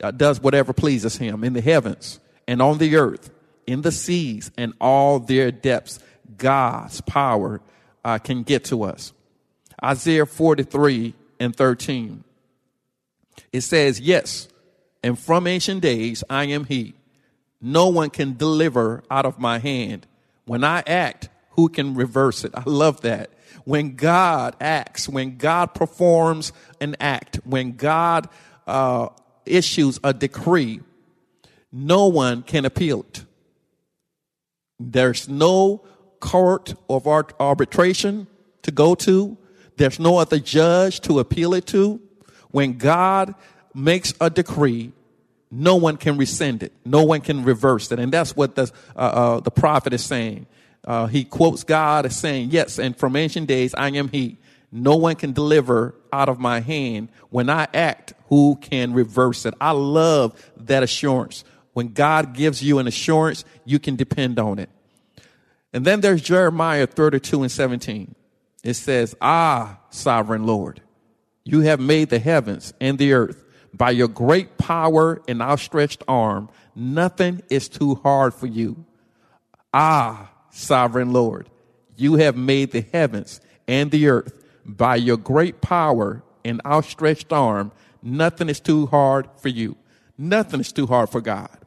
uh, 0.02 0.12
does 0.12 0.40
whatever 0.40 0.74
pleases 0.74 1.18
him 1.18 1.44
in 1.44 1.54
the 1.54 1.62
heavens 1.62 2.20
and 2.48 2.62
on 2.62 2.78
the 2.78 2.96
earth, 2.96 3.30
in 3.68 3.82
the 3.82 3.92
seas 3.92 4.52
and 4.58 4.74
all 4.80 5.20
their 5.20 5.52
depths. 5.52 6.00
God's 6.38 7.02
power 7.02 7.62
uh, 8.04 8.18
can 8.18 8.44
get 8.44 8.66
to 8.66 8.84
us. 8.84 9.14
Isaiah 9.84 10.26
43 10.26 11.14
and 11.40 11.56
13. 11.56 12.24
It 13.52 13.62
says, 13.62 14.00
Yes, 14.00 14.48
and 15.04 15.18
from 15.18 15.48
ancient 15.48 15.82
days 15.82 16.24
I 16.30 16.46
am 16.46 16.66
He 16.66 16.94
no 17.64 17.88
one 17.88 18.10
can 18.10 18.36
deliver 18.36 19.04
out 19.10 19.26
of 19.26 19.40
my 19.40 19.58
hand. 19.58 20.06
When 20.46 20.66
I 20.66 20.84
act, 20.86 21.30
who 21.52 21.70
can 21.70 21.96
reverse 21.96 22.44
it? 22.44 22.52
I 22.54 22.64
love 22.66 23.02
that. 23.02 23.30
When 23.64 23.96
God 23.96 24.58
acts, 24.60 25.08
when 25.08 25.38
God 25.38 25.68
performs 25.74 26.52
an 26.82 26.98
act, 27.00 27.40
when 27.46 27.78
God 27.78 28.28
uh, 28.68 29.08
issues 29.46 29.98
a 30.04 30.14
decree, 30.14 30.82
no 31.72 32.08
one 32.08 32.44
can 32.44 32.66
appeal 32.66 33.06
it. 33.08 33.24
There's 34.92 35.30
no 35.30 35.84
court 36.20 36.74
of 36.90 37.08
arbitration 37.08 38.28
to 38.64 38.72
go 38.72 38.96
to. 38.96 39.38
There's 39.78 40.00
no 40.00 40.18
other 40.18 40.40
judge 40.40 41.02
to 41.02 41.20
appeal 41.20 41.54
it 41.54 41.66
to. 41.68 42.02
When 42.52 42.78
God 42.78 43.36
makes 43.74 44.14
a 44.22 44.30
decree, 44.30 44.92
no 45.50 45.76
one 45.76 45.98
can 45.98 46.18
rescind 46.18 46.64
it. 46.64 46.74
No 46.86 47.04
one 47.04 47.22
can 47.22 47.44
reverse 47.44 47.92
it. 47.92 48.00
And 48.00 48.12
that's 48.12 48.36
what 48.36 48.56
the, 48.56 48.72
uh, 48.96 49.00
uh, 49.00 49.40
the 49.40 49.52
prophet 49.52 49.94
is 49.94 50.04
saying. 50.04 50.48
Uh, 50.86 51.08
he 51.08 51.24
quotes 51.24 51.64
God 51.64 52.06
as 52.06 52.18
saying, 52.18 52.50
Yes, 52.52 52.78
and 52.80 52.98
from 52.98 53.16
ancient 53.16 53.48
days 53.48 53.74
I 53.74 53.90
am 53.90 54.10
He. 54.10 54.38
No 54.72 54.96
one 54.96 55.16
can 55.16 55.34
deliver 55.34 55.96
out 56.12 56.30
of 56.30 56.40
my 56.40 56.60
hand. 56.60 57.10
When 57.30 57.50
I 57.50 57.68
act, 57.74 58.14
who 58.28 58.58
can 58.60 58.94
reverse 58.94 59.46
it? 59.46 59.54
I 59.62 59.72
love 59.72 60.52
that 60.58 60.84
assurance. 60.84 61.44
When 61.74 61.94
God 61.94 62.34
gives 62.34 62.64
you 62.64 62.80
an 62.80 62.88
assurance, 62.88 63.46
you 63.66 63.80
can 63.80 63.96
depend 63.96 64.40
on 64.40 64.60
it. 64.60 64.70
And 65.74 65.86
then 65.86 66.02
there's 66.02 66.22
Jeremiah 66.22 66.88
32 66.88 67.42
and 67.44 67.52
17. 67.52 68.16
It 68.64 68.76
says, 68.76 69.16
Ah, 69.22 69.80
sovereign 69.90 70.46
Lord, 70.46 70.82
you 71.44 71.62
have 71.62 71.80
made 71.80 72.10
the 72.10 72.20
heavens 72.20 72.74
and 72.80 72.98
the 72.98 73.14
earth 73.14 73.44
By 73.74 73.90
your 73.90 74.08
great 74.08 74.58
power 74.58 75.22
and 75.28 75.42
outstretched 75.42 76.04
arm, 76.08 76.50
nothing 76.76 77.42
is 77.50 77.68
too 77.68 77.96
hard 77.96 78.36
for 78.36 78.46
you. 78.46 78.86
Ah, 79.74 80.32
sovereign 80.52 81.12
Lord, 81.12 81.50
you 81.96 82.16
have 82.16 82.38
made 82.38 82.72
the 82.72 82.82
heavens 82.82 83.42
and 83.68 83.90
the 83.90 84.08
earth. 84.08 84.44
By 84.64 84.98
your 84.98 85.18
great 85.18 85.60
power 85.60 86.24
and 86.46 86.62
outstretched 86.66 87.34
arm, 87.34 87.72
nothing 88.04 88.48
is 88.48 88.60
too 88.60 88.86
hard 88.86 89.28
for 89.38 89.50
you. 89.50 89.76
Nothing 90.18 90.60
is 90.60 90.72
too 90.72 90.86
hard 90.86 91.10
for 91.10 91.20
God. 91.20 91.58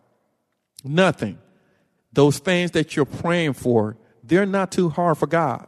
Nothing. 0.86 1.38
Those 2.12 2.38
things 2.38 2.70
that 2.72 2.96
you're 2.96 3.04
praying 3.04 3.54
for, 3.54 3.96
they're 4.22 4.46
not 4.46 4.72
too 4.72 4.88
hard 4.88 5.18
for 5.18 5.26
God. 5.26 5.66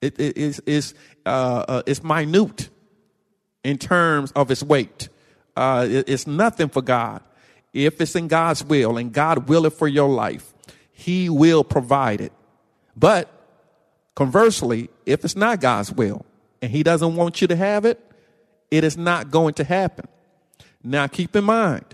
It, 0.00 0.18
it, 0.18 0.36
it's, 0.36 0.60
it's, 0.66 0.94
uh, 1.24 1.64
uh, 1.68 1.82
it's 1.86 2.02
minute 2.02 2.68
in 3.62 3.78
terms 3.78 4.32
of 4.32 4.50
its 4.50 4.62
weight. 4.62 5.08
Uh, 5.56 5.86
it, 5.88 6.08
it's 6.08 6.26
nothing 6.26 6.68
for 6.68 6.82
God. 6.82 7.22
If 7.72 8.00
it's 8.00 8.16
in 8.16 8.28
God's 8.28 8.64
will 8.64 8.96
and 8.96 9.12
God 9.12 9.48
will 9.48 9.66
it 9.66 9.72
for 9.72 9.86
your 9.86 10.08
life, 10.08 10.52
He 10.90 11.28
will 11.28 11.62
provide 11.62 12.20
it. 12.20 12.32
But 12.96 13.30
conversely, 14.14 14.90
if 15.06 15.24
it's 15.24 15.36
not 15.36 15.60
God's 15.60 15.92
will 15.92 16.26
and 16.60 16.70
He 16.70 16.82
doesn't 16.82 17.14
want 17.14 17.40
you 17.40 17.46
to 17.48 17.56
have 17.56 17.84
it, 17.84 18.00
it 18.70 18.84
is 18.84 18.96
not 18.96 19.30
going 19.30 19.54
to 19.54 19.64
happen. 19.64 20.08
Now, 20.82 21.06
keep 21.06 21.36
in 21.36 21.44
mind, 21.44 21.84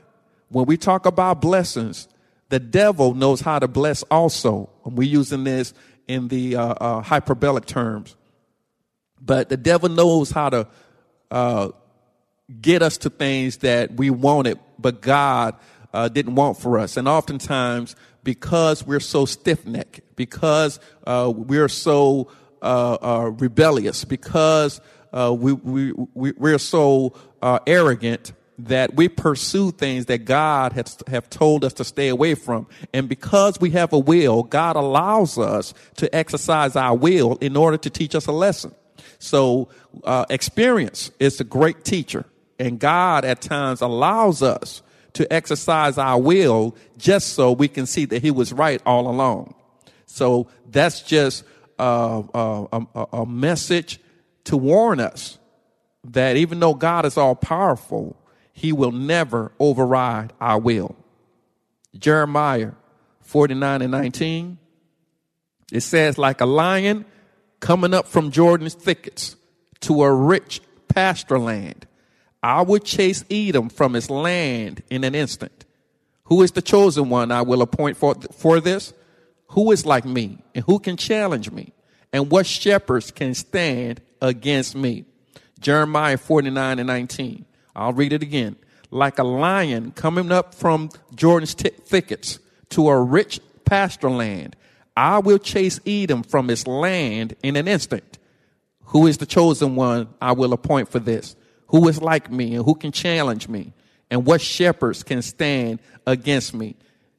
when 0.48 0.64
we 0.64 0.76
talk 0.78 1.04
about 1.04 1.40
blessings, 1.40 2.08
the 2.48 2.58
devil 2.58 3.14
knows 3.14 3.40
how 3.40 3.58
to 3.58 3.68
bless 3.68 4.02
also. 4.04 4.70
And 4.84 4.96
we're 4.96 5.08
using 5.08 5.44
this 5.44 5.74
in 6.06 6.28
the 6.28 6.56
uh, 6.56 6.62
uh, 6.62 7.02
hyperbolic 7.02 7.66
terms. 7.66 8.16
But 9.20 9.48
the 9.48 9.56
devil 9.56 9.88
knows 9.88 10.30
how 10.30 10.48
to 10.48 10.68
uh, 11.30 11.68
get 12.60 12.82
us 12.82 12.96
to 12.98 13.10
things 13.10 13.58
that 13.58 13.94
we 13.94 14.10
wanted, 14.10 14.58
but 14.78 15.02
God 15.02 15.56
uh, 15.92 16.08
didn't 16.08 16.34
want 16.34 16.58
for 16.58 16.78
us. 16.78 16.96
And 16.96 17.06
oftentimes, 17.06 17.94
because 18.24 18.86
we're 18.86 19.00
so 19.00 19.26
stiff 19.26 19.66
necked, 19.66 20.00
because 20.16 20.80
uh, 21.06 21.30
we're 21.34 21.68
so 21.68 22.30
uh, 22.62 23.30
rebellious, 23.38 24.04
because 24.04 24.80
we, 25.12 25.52
we, 25.52 25.92
we, 26.14 26.32
we're 26.32 26.58
so 26.58 27.14
arrogant, 27.66 28.32
that 28.58 28.94
we 28.94 29.08
pursue 29.08 29.70
things 29.70 30.06
that 30.06 30.24
God 30.24 30.72
has 30.72 30.98
have 31.06 31.30
told 31.30 31.64
us 31.64 31.72
to 31.74 31.84
stay 31.84 32.08
away 32.08 32.34
from. 32.34 32.66
And 32.92 33.08
because 33.08 33.60
we 33.60 33.70
have 33.70 33.92
a 33.92 33.98
will, 33.98 34.42
God 34.42 34.76
allows 34.76 35.38
us 35.38 35.74
to 35.96 36.14
exercise 36.14 36.74
our 36.74 36.96
will 36.96 37.36
in 37.36 37.56
order 37.56 37.76
to 37.76 37.90
teach 37.90 38.14
us 38.14 38.26
a 38.26 38.32
lesson. 38.32 38.74
So, 39.20 39.68
uh, 40.04 40.26
experience 40.28 41.10
is 41.18 41.40
a 41.40 41.44
great 41.44 41.84
teacher. 41.84 42.24
And 42.58 42.80
God 42.80 43.24
at 43.24 43.40
times 43.40 43.80
allows 43.80 44.42
us 44.42 44.82
to 45.14 45.32
exercise 45.32 45.96
our 45.96 46.20
will 46.20 46.76
just 46.96 47.34
so 47.34 47.52
we 47.52 47.68
can 47.68 47.86
see 47.86 48.04
that 48.06 48.22
He 48.22 48.30
was 48.30 48.52
right 48.52 48.82
all 48.84 49.08
along. 49.08 49.54
So 50.06 50.48
that's 50.68 51.02
just 51.02 51.44
uh, 51.78 52.20
uh, 52.34 52.84
a, 52.94 53.06
a 53.18 53.26
message 53.26 54.00
to 54.44 54.56
warn 54.56 55.00
us 55.00 55.38
that 56.04 56.36
even 56.36 56.58
though 56.60 56.74
God 56.74 57.04
is 57.04 57.16
all 57.16 57.34
powerful, 57.34 58.16
he 58.58 58.72
will 58.72 58.92
never 58.92 59.52
override 59.60 60.32
our 60.40 60.58
will. 60.58 60.96
Jeremiah 61.96 62.72
49 63.20 63.82
and 63.82 63.92
19. 63.92 64.58
It 65.70 65.80
says, 65.80 66.18
like 66.18 66.40
a 66.40 66.46
lion 66.46 67.04
coming 67.60 67.94
up 67.94 68.08
from 68.08 68.30
Jordan's 68.30 68.74
thickets 68.74 69.36
to 69.80 70.02
a 70.02 70.12
rich 70.12 70.60
pasture 70.88 71.38
land, 71.38 71.86
I 72.42 72.62
will 72.62 72.78
chase 72.78 73.24
Edom 73.30 73.68
from 73.68 73.94
his 73.94 74.10
land 74.10 74.82
in 74.90 75.04
an 75.04 75.14
instant. 75.14 75.64
Who 76.24 76.42
is 76.42 76.52
the 76.52 76.62
chosen 76.62 77.10
one 77.10 77.30
I 77.30 77.42
will 77.42 77.62
appoint 77.62 77.96
for, 77.96 78.14
for 78.32 78.60
this? 78.60 78.92
Who 79.48 79.70
is 79.70 79.86
like 79.86 80.04
me 80.04 80.38
and 80.54 80.64
who 80.64 80.78
can 80.78 80.96
challenge 80.96 81.50
me? 81.50 81.72
And 82.12 82.30
what 82.30 82.46
shepherds 82.46 83.10
can 83.10 83.34
stand 83.34 84.00
against 84.20 84.74
me? 84.74 85.04
Jeremiah 85.60 86.16
49 86.16 86.78
and 86.78 86.86
19. 86.86 87.44
I'll 87.78 87.92
read 87.92 88.12
it 88.12 88.22
again. 88.22 88.56
Like 88.90 89.18
a 89.18 89.24
lion 89.24 89.92
coming 89.92 90.32
up 90.32 90.54
from 90.54 90.90
Jordan's 91.14 91.54
t- 91.54 91.68
thickets 91.68 92.40
to 92.70 92.88
a 92.88 93.00
rich 93.00 93.40
pasture 93.64 94.10
land, 94.10 94.56
I 94.96 95.18
will 95.20 95.38
chase 95.38 95.78
Edom 95.86 96.24
from 96.24 96.50
its 96.50 96.66
land 96.66 97.36
in 97.42 97.54
an 97.54 97.68
instant. 97.68 98.18
Who 98.86 99.06
is 99.06 99.18
the 99.18 99.26
chosen 99.26 99.76
one 99.76 100.08
I 100.20 100.32
will 100.32 100.52
appoint 100.52 100.88
for 100.88 100.98
this? 100.98 101.36
Who 101.68 101.86
is 101.88 102.02
like 102.02 102.32
me 102.32 102.56
and 102.56 102.64
who 102.64 102.74
can 102.74 102.90
challenge 102.90 103.48
me? 103.48 103.74
And 104.10 104.26
what 104.26 104.40
shepherds 104.40 105.02
can 105.04 105.22
stand 105.22 105.80
against 106.06 106.54
me? 106.54 106.74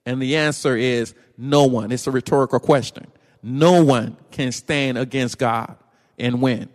And 0.06 0.22
the 0.22 0.36
answer 0.36 0.76
is 0.76 1.14
no 1.38 1.66
one. 1.66 1.92
It's 1.92 2.08
a 2.08 2.12
rhetorical 2.12 2.60
question. 2.60 3.08
No 3.42 3.84
one 3.84 4.18
can 4.32 4.52
stand 4.52 4.98
against 4.98 5.38
God 5.38 5.78
and 6.18 6.42
win. 6.42 6.68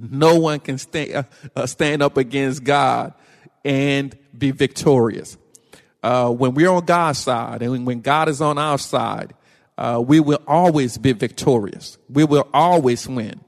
No 0.00 0.38
one 0.38 0.60
can 0.60 0.78
stand, 0.78 1.14
uh, 1.14 1.22
uh, 1.54 1.66
stand 1.66 2.02
up 2.02 2.16
against 2.16 2.64
God 2.64 3.12
and 3.64 4.16
be 4.36 4.50
victorious. 4.50 5.36
Uh, 6.02 6.30
when 6.30 6.54
we're 6.54 6.70
on 6.70 6.84
God's 6.86 7.18
side 7.18 7.60
and 7.60 7.86
when 7.86 8.00
God 8.00 8.28
is 8.28 8.40
on 8.40 8.56
our 8.56 8.78
side, 8.78 9.34
uh, 9.76 10.02
we 10.04 10.20
will 10.20 10.42
always 10.46 10.96
be 10.96 11.12
victorious. 11.12 11.98
We 12.08 12.24
will 12.24 12.48
always 12.54 13.06
win. 13.06 13.40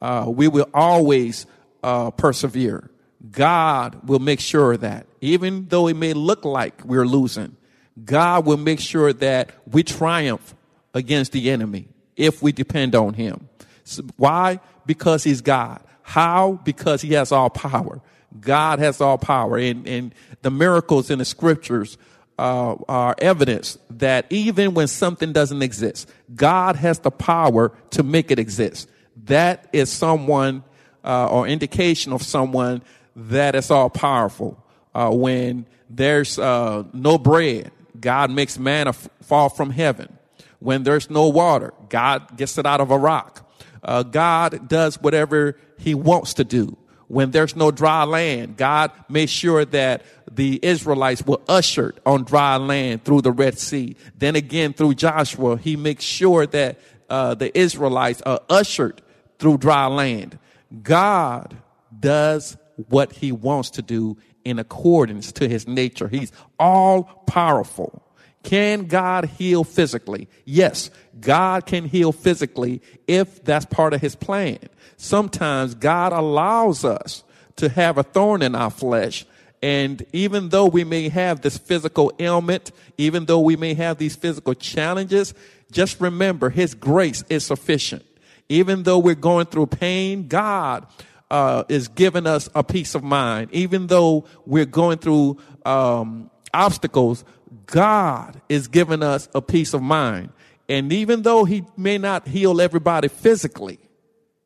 Uh, 0.00 0.26
we 0.28 0.48
will 0.48 0.68
always 0.74 1.46
uh, 1.82 2.10
persevere. 2.10 2.90
God 3.30 4.08
will 4.08 4.18
make 4.18 4.40
sure 4.40 4.76
that 4.76 5.06
even 5.20 5.66
though 5.68 5.86
it 5.86 5.94
may 5.94 6.12
look 6.12 6.44
like 6.44 6.84
we're 6.84 7.06
losing, 7.06 7.56
God 8.04 8.46
will 8.46 8.56
make 8.56 8.80
sure 8.80 9.12
that 9.12 9.50
we 9.70 9.84
triumph 9.84 10.54
against 10.94 11.32
the 11.32 11.50
enemy 11.50 11.88
if 12.16 12.42
we 12.42 12.50
depend 12.50 12.96
on 12.96 13.14
Him. 13.14 13.48
So 13.84 14.02
why? 14.16 14.58
Because 14.86 15.22
He's 15.22 15.40
God. 15.40 15.82
How? 16.02 16.60
Because 16.64 17.02
he 17.02 17.14
has 17.14 17.32
all 17.32 17.50
power. 17.50 18.00
God 18.40 18.78
has 18.78 19.00
all 19.00 19.18
power. 19.18 19.58
And, 19.58 19.86
and 19.86 20.14
the 20.42 20.50
miracles 20.50 21.10
in 21.10 21.18
the 21.18 21.24
scriptures 21.24 21.98
uh, 22.38 22.76
are 22.88 23.14
evidence 23.18 23.78
that 23.90 24.26
even 24.30 24.74
when 24.74 24.88
something 24.88 25.32
doesn't 25.32 25.62
exist, 25.62 26.10
God 26.34 26.76
has 26.76 26.98
the 27.00 27.10
power 27.10 27.72
to 27.90 28.02
make 28.02 28.30
it 28.30 28.38
exist. 28.38 28.88
That 29.24 29.68
is 29.72 29.90
someone 29.90 30.64
uh, 31.04 31.28
or 31.28 31.46
indication 31.46 32.12
of 32.12 32.22
someone 32.22 32.82
that 33.14 33.54
is 33.54 33.70
all 33.70 33.90
powerful. 33.90 34.62
Uh, 34.94 35.10
when 35.10 35.66
there's 35.88 36.38
uh, 36.38 36.84
no 36.92 37.18
bread, 37.18 37.70
God 37.98 38.30
makes 38.30 38.58
manna 38.58 38.92
fall 38.92 39.48
from 39.48 39.70
heaven. 39.70 40.16
When 40.58 40.82
there's 40.82 41.10
no 41.10 41.28
water, 41.28 41.72
God 41.88 42.36
gets 42.36 42.56
it 42.56 42.66
out 42.66 42.80
of 42.80 42.90
a 42.90 42.98
rock. 42.98 43.48
Uh, 43.82 44.02
God 44.04 44.68
does 44.68 45.00
whatever 45.00 45.56
he 45.82 45.94
wants 45.94 46.34
to 46.34 46.44
do. 46.44 46.76
When 47.08 47.30
there's 47.30 47.54
no 47.54 47.70
dry 47.70 48.04
land, 48.04 48.56
God 48.56 48.90
made 49.08 49.28
sure 49.28 49.66
that 49.66 50.02
the 50.30 50.58
Israelites 50.62 51.26
were 51.26 51.40
ushered 51.46 52.00
on 52.06 52.24
dry 52.24 52.56
land 52.56 53.04
through 53.04 53.20
the 53.20 53.32
Red 53.32 53.58
Sea. 53.58 53.96
Then 54.16 54.34
again, 54.34 54.72
through 54.72 54.94
Joshua, 54.94 55.58
he 55.58 55.76
makes 55.76 56.04
sure 56.04 56.46
that 56.46 56.78
uh, 57.10 57.34
the 57.34 57.56
Israelites 57.58 58.22
are 58.22 58.40
ushered 58.48 59.02
through 59.38 59.58
dry 59.58 59.86
land. 59.88 60.38
God 60.82 61.54
does 61.98 62.56
what 62.88 63.12
he 63.12 63.30
wants 63.32 63.70
to 63.70 63.82
do 63.82 64.16
in 64.44 64.58
accordance 64.58 65.32
to 65.32 65.48
his 65.48 65.68
nature. 65.68 66.08
He's 66.08 66.32
all 66.58 67.04
powerful. 67.26 68.02
Can 68.42 68.86
God 68.86 69.26
heal 69.26 69.64
physically? 69.64 70.28
Yes, 70.44 70.90
God 71.20 71.66
can 71.66 71.84
heal 71.84 72.12
physically 72.12 72.82
if 73.06 73.44
that's 73.44 73.66
part 73.66 73.94
of 73.94 74.00
his 74.00 74.16
plan. 74.16 74.58
Sometimes 74.96 75.74
God 75.74 76.12
allows 76.12 76.84
us 76.84 77.24
to 77.56 77.68
have 77.68 77.98
a 77.98 78.02
thorn 78.02 78.42
in 78.42 78.54
our 78.54 78.70
flesh. 78.70 79.24
And 79.62 80.04
even 80.12 80.48
though 80.48 80.66
we 80.66 80.82
may 80.82 81.08
have 81.08 81.40
this 81.40 81.56
physical 81.56 82.12
ailment, 82.18 82.72
even 82.98 83.26
though 83.26 83.40
we 83.40 83.54
may 83.54 83.74
have 83.74 83.98
these 83.98 84.16
physical 84.16 84.54
challenges, 84.54 85.34
just 85.70 86.00
remember 86.00 86.50
his 86.50 86.74
grace 86.74 87.22
is 87.28 87.46
sufficient. 87.46 88.04
Even 88.48 88.82
though 88.82 88.98
we're 88.98 89.14
going 89.14 89.46
through 89.46 89.66
pain, 89.66 90.26
God 90.26 90.86
uh, 91.30 91.64
is 91.68 91.88
giving 91.88 92.26
us 92.26 92.48
a 92.54 92.64
peace 92.64 92.94
of 92.94 93.04
mind. 93.04 93.50
Even 93.52 93.86
though 93.86 94.24
we're 94.44 94.66
going 94.66 94.98
through 94.98 95.38
um, 95.64 96.30
obstacles, 96.52 97.24
God 97.66 98.40
is 98.48 98.68
giving 98.68 99.02
us 99.02 99.28
a 99.34 99.42
peace 99.42 99.74
of 99.74 99.82
mind. 99.82 100.30
And 100.68 100.92
even 100.92 101.22
though 101.22 101.44
he 101.44 101.64
may 101.76 101.98
not 101.98 102.28
heal 102.28 102.60
everybody 102.60 103.08
physically, 103.08 103.78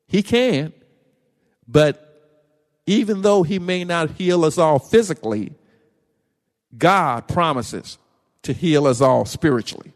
he 0.07 0.23
can. 0.23 0.73
But 1.67 2.03
even 2.85 3.21
though 3.21 3.43
he 3.43 3.59
may 3.59 3.83
not 3.83 4.11
heal 4.11 4.45
us 4.45 4.57
all 4.57 4.79
physically, 4.79 5.53
God 6.77 7.27
promises 7.27 7.97
to 8.43 8.53
heal 8.53 8.87
us 8.87 9.01
all 9.01 9.25
spiritually. 9.25 9.93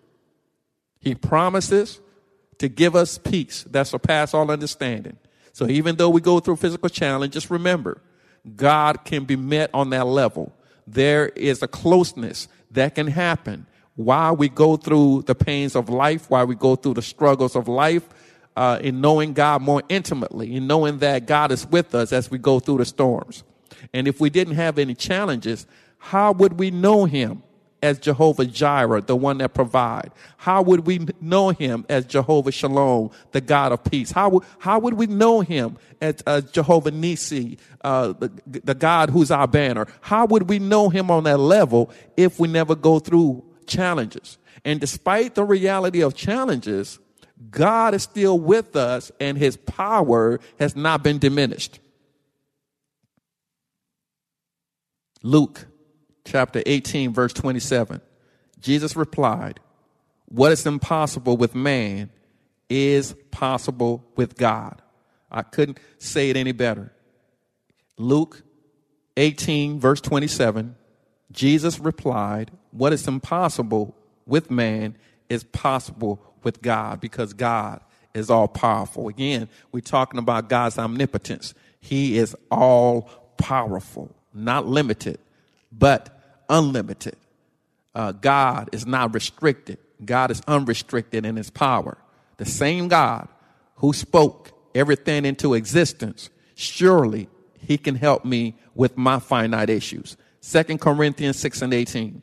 He 1.00 1.16
promises 1.16 2.00
to 2.60 2.68
give 2.70 2.96
us 2.96 3.18
peace 3.18 3.64
that 3.72 3.88
surpasses 3.88 4.34
all 4.34 4.52
understanding. 4.52 5.18
So 5.54 5.68
even 5.68 5.96
though 5.96 6.10
we 6.10 6.22
go 6.22 6.40
through 6.40 6.58
physical 6.58 6.90
challenge, 6.90 7.34
just 7.34 7.50
remember, 7.50 8.02
God 8.56 9.04
can 9.04 9.26
be 9.26 9.36
met 9.36 9.70
on 9.74 9.90
that 9.92 10.08
level. 10.08 10.54
there 10.88 11.30
is 11.30 11.62
a 11.62 11.68
closeness 11.68 12.48
that 12.72 12.96
can 12.96 13.08
happen 13.08 13.66
while 13.96 14.36
we 14.36 14.50
go 14.50 14.78
through 14.78 15.24
the 15.28 15.36
pains 15.36 15.76
of 15.76 15.90
life, 15.90 16.30
while 16.30 16.48
we 16.48 16.56
go 16.56 16.76
through 16.76 16.96
the 16.96 17.02
struggles 17.02 17.56
of 17.56 17.68
life, 17.68 18.08
uh, 18.56 18.80
in 18.82 19.02
knowing 19.02 19.34
God 19.34 19.62
more 19.62 19.84
intimately, 19.90 20.56
in 20.56 20.68
knowing 20.68 21.00
that 21.00 21.26
God 21.26 21.52
is 21.52 21.66
with 21.68 21.96
us 21.96 22.12
as 22.12 22.30
we 22.30 22.38
go 22.38 22.60
through 22.60 22.78
the 22.78 22.86
storms. 22.86 23.44
And 23.94 24.08
if 24.08 24.20
we 24.20 24.30
didn't 24.30 24.56
have 24.56 24.78
any 24.78 24.96
challenges, 24.96 25.66
how 25.98 26.32
would 26.34 26.60
we 26.60 26.72
know 26.72 27.06
Him? 27.06 27.44
As 27.82 28.00
Jehovah 28.00 28.46
Jireh, 28.46 29.02
the 29.02 29.16
one 29.16 29.40
that 29.40 29.54
provide? 29.54 30.12
How 30.38 30.62
would 30.62 30.86
we 30.86 31.08
know 31.20 31.50
him 31.50 31.86
as 31.90 32.06
Jehovah 32.06 32.52
Shalom, 32.52 33.12
the 33.32 33.42
God 33.42 33.72
of 33.72 33.84
peace? 33.84 34.12
How, 34.12 34.42
how 34.60 34.80
would 34.80 34.94
we 34.94 35.08
know 35.08 35.42
him 35.42 35.78
as 36.00 36.22
uh, 36.26 36.42
Jehovah 36.42 36.92
Nisi, 36.92 37.58
uh, 37.84 38.14
the, 38.20 38.32
the 38.46 38.76
God 38.76 39.10
who's 39.10 39.32
our 39.32 39.48
banner? 39.48 39.88
How 40.02 40.26
would 40.26 40.50
we 40.50 40.60
know 40.60 40.90
him 40.90 41.10
on 41.10 41.24
that 41.24 41.40
level 41.40 41.92
if 42.18 42.40
we 42.40 42.48
never 42.48 42.76
go 42.76 43.00
through 43.00 43.44
challenges? 43.66 44.38
And 44.64 44.80
despite 44.80 45.36
the 45.36 45.44
reality 45.44 46.02
of 46.02 46.16
challenges, 46.16 47.00
God 47.50 47.96
is 47.96 48.04
still 48.04 48.40
with 48.40 48.76
us 48.76 49.12
and 49.20 49.38
his 49.38 49.58
power 49.58 50.40
has 50.60 50.76
not 50.76 51.04
been 51.04 51.18
diminished. 51.18 51.80
Luke 55.24 55.68
chapter 56.26 56.62
18, 56.66 57.14
verse 57.14 57.34
27. 57.34 58.02
Jesus 58.60 58.96
replied, 58.96 59.60
What 60.28 60.52
is 60.52 60.66
impossible 60.66 61.38
with 61.38 61.56
man 61.56 62.10
is 62.70 63.16
possible 63.32 64.06
with 64.16 64.38
God. 64.38 64.82
I 65.30 65.42
couldn't 65.42 65.80
say 65.98 66.30
it 66.30 66.38
any 66.38 66.54
better. 66.54 66.94
Luke 67.98 68.44
18, 69.18 69.80
verse 69.80 70.00
27, 70.02 70.76
Jesus 71.32 71.80
replied, 71.80 72.52
What 72.72 72.94
is 72.94 73.08
impossible 73.08 73.96
with 74.26 74.50
man 74.50 74.96
is 75.30 75.44
possible 75.44 76.22
with 76.44 76.62
God 76.62 77.02
because 77.02 77.34
God 77.34 77.82
is 78.14 78.30
all 78.30 78.48
powerful. 78.48 79.08
Again, 79.08 79.50
we're 79.72 79.82
talking 79.82 80.20
about 80.20 80.50
God's 80.50 80.78
omnipotence. 80.78 81.54
He 81.80 82.18
is 82.18 82.36
all 82.50 83.04
powerful, 83.38 84.16
not 84.34 84.68
limited 84.68 85.20
but 85.72 86.18
unlimited. 86.50 87.16
Uh, 87.94 88.12
God 88.12 88.70
is 88.72 88.86
not 88.86 89.14
restricted. 89.14 89.78
God 90.04 90.32
is 90.32 90.42
unrestricted 90.48 91.26
in 91.26 91.36
his 91.36 91.50
power. 91.50 91.98
The 92.38 92.46
same 92.46 92.88
God 92.88 93.28
who 93.76 93.94
spoke 93.94 94.52
everything 94.74 95.26
into 95.26 95.54
existence, 95.54 96.30
surely 96.56 97.30
he 97.60 97.78
can 97.78 97.96
help 97.96 98.26
me 98.26 98.56
with 98.74 98.98
my 98.98 99.20
finite 99.20 99.70
issues. 99.70 100.18
Second 100.40 100.82
Corinthians 100.82 101.38
6 101.40 101.62
and 101.62 101.74
18. 101.74 102.22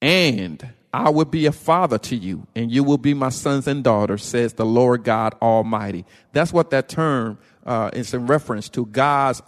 And 0.00 0.72
I 0.92 1.10
will 1.10 1.24
be 1.24 1.46
a 1.46 1.52
father 1.52 1.98
to 1.98 2.16
you, 2.16 2.46
and 2.54 2.70
you 2.70 2.84
will 2.84 2.98
be 2.98 3.14
my 3.14 3.30
sons 3.30 3.66
and 3.66 3.82
daughters, 3.82 4.24
says 4.24 4.54
the 4.54 4.66
Lord 4.66 5.04
God 5.04 5.34
Almighty. 5.40 6.04
That's 6.32 6.52
what 6.52 6.70
that 6.70 6.88
term 6.88 7.38
uh, 7.64 7.90
is 7.92 8.12
in 8.12 8.26
reference 8.26 8.68
to 8.70 8.84
God's 8.86 9.40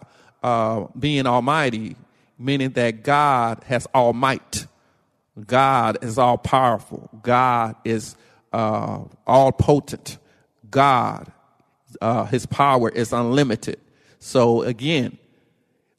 uh, 0.45 0.87
being 0.99 1.27
almighty, 1.27 1.97
meaning 2.39 2.71
that 2.73 3.03
God 3.03 3.65
has 3.65 3.87
all 3.95 4.13
might. 4.13 4.67
God 5.47 6.05
is 6.05 6.19
all 6.19 6.37
powerful. 6.37 7.09
God 7.23 7.77
is 7.83 8.15
uh, 8.53 9.05
all 9.27 9.53
potent. 9.53 10.19
God, 10.71 11.33
uh, 12.01 12.27
his 12.27 12.45
power 12.45 12.91
is 12.91 13.13
unlimited. 13.13 13.81
So 14.19 14.63
again, 14.63 15.17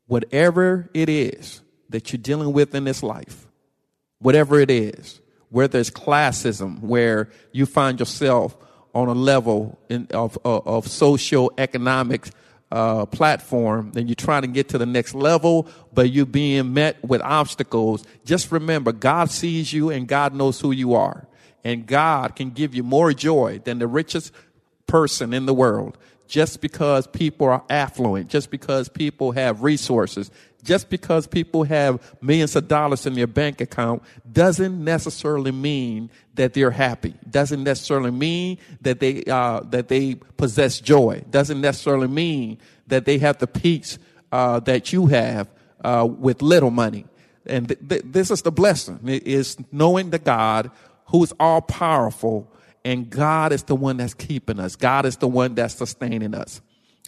whatever 0.05 0.91
it 0.93 1.10
is 1.10 1.62
that 1.89 2.13
you're 2.13 2.21
dealing 2.21 2.53
with 2.53 2.75
in 2.75 2.84
this 2.84 3.01
life, 3.01 3.47
whatever 4.19 4.60
it 4.60 4.69
is, 4.69 5.21
whether 5.49 5.79
it's 5.79 5.89
classism, 5.89 6.81
where 6.81 7.29
you 7.51 7.65
find 7.65 7.99
yourself 7.99 8.55
on 8.93 9.08
a 9.08 9.13
level 9.13 9.79
in, 9.89 10.08
of, 10.12 10.38
of, 10.45 10.67
of 10.67 10.88
social 10.88 11.51
economic 11.58 12.29
uh, 12.75 13.05
platform 13.05 13.93
and 13.95 14.09
you're 14.09 14.15
trying 14.15 14.41
to 14.41 14.49
get 14.49 14.67
to 14.67 14.77
the 14.77 14.85
next 14.85 15.15
level, 15.15 15.65
but 15.93 16.11
you're 16.11 16.25
being 16.25 16.73
met 16.73 17.01
with 17.05 17.21
obstacles, 17.21 18.03
just 18.25 18.51
remember 18.51 18.91
God 18.91 19.31
sees 19.31 19.71
you 19.71 19.91
and 19.91 20.09
God 20.09 20.35
knows 20.35 20.59
who 20.59 20.71
you 20.71 20.93
are. 20.93 21.25
And 21.63 21.88
God 21.88 22.35
can 22.35 22.51
give 22.51 22.75
you 22.75 22.83
more 22.83 23.13
joy 23.13 23.61
than 23.63 23.79
the 23.79 23.88
richest 23.88 24.33
person 24.88 25.33
in 25.33 25.45
the 25.45 25.53
world 25.53 25.97
just 26.27 26.61
because 26.61 27.07
people 27.07 27.47
are 27.47 27.63
affluent, 27.69 28.29
just 28.29 28.49
because 28.49 28.89
people 28.89 29.31
have 29.31 29.63
resources, 29.63 30.31
just 30.63 30.89
because 30.89 31.27
people 31.27 31.63
have 31.63 32.15
millions 32.21 32.55
of 32.55 32.67
dollars 32.67 33.05
in 33.05 33.13
their 33.13 33.27
bank 33.27 33.61
account 33.61 34.01
doesn't 34.31 34.83
necessarily 34.83 35.51
mean 35.51 36.09
that 36.33 36.53
they're 36.53 36.71
happy. 36.71 37.13
Doesn't 37.29 37.63
necessarily 37.63 38.11
mean 38.11 38.57
that 38.81 38.99
they 38.99 39.23
uh, 39.25 39.61
that 39.69 39.88
they 39.88 40.15
possess 40.15 40.79
joy. 40.79 41.23
Doesn't 41.29 41.61
necessarily 41.61 42.07
mean 42.07 42.57
that 42.88 43.05
they 43.05 43.19
have 43.19 43.38
the 43.38 43.47
peace 43.47 43.99
uh, 44.31 44.59
that 44.61 44.91
you 44.91 45.05
have 45.07 45.47
uh, 45.83 46.07
with 46.09 46.41
little 46.41 46.71
money. 46.71 47.05
And 47.45 47.67
th- 47.67 47.79
th- 47.88 48.03
this 48.03 48.31
is 48.31 48.41
the 48.41 48.51
blessing: 48.51 48.99
is 49.03 49.57
knowing 49.71 50.09
the 50.09 50.19
God 50.19 50.71
who 51.07 51.23
is 51.23 51.33
all 51.39 51.61
powerful, 51.61 52.51
and 52.86 53.10
God 53.10 53.52
is 53.52 53.63
the 53.63 53.76
one 53.76 53.98
that's 53.98 54.13
keeping 54.13 54.60
us. 54.60 54.78
God 54.78 55.06
is 55.06 55.17
the 55.17 55.28
one 55.28 55.56
that's 55.56 55.74
sustaining 55.74 56.34
us. 56.34 56.62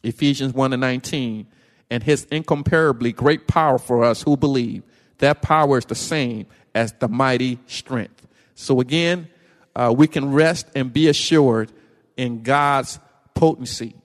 Ephesians 0.03 0.53
one 0.53 0.73
and 0.73 0.81
nineteen 0.81 1.47
and 1.89 2.03
his 2.03 2.25
incomparably 2.25 3.13
great 3.13 3.47
power 3.47 3.77
for 3.77 4.03
us 4.03 4.21
who 4.23 4.35
believe. 4.35 4.83
That 5.19 5.41
power 5.41 5.77
is 5.77 5.85
the 5.85 5.95
same 5.95 6.47
as 6.75 6.93
the 6.99 7.07
mighty 7.07 7.59
strength. 7.67 8.27
So 8.55 8.81
again, 8.81 9.29
uh, 9.75 9.93
we 9.95 10.07
can 10.07 10.33
rest 10.33 10.67
and 10.75 10.91
be 10.91 11.07
assured 11.07 11.71
in 12.17 12.43
God's 12.43 12.99
potency. 13.35 13.95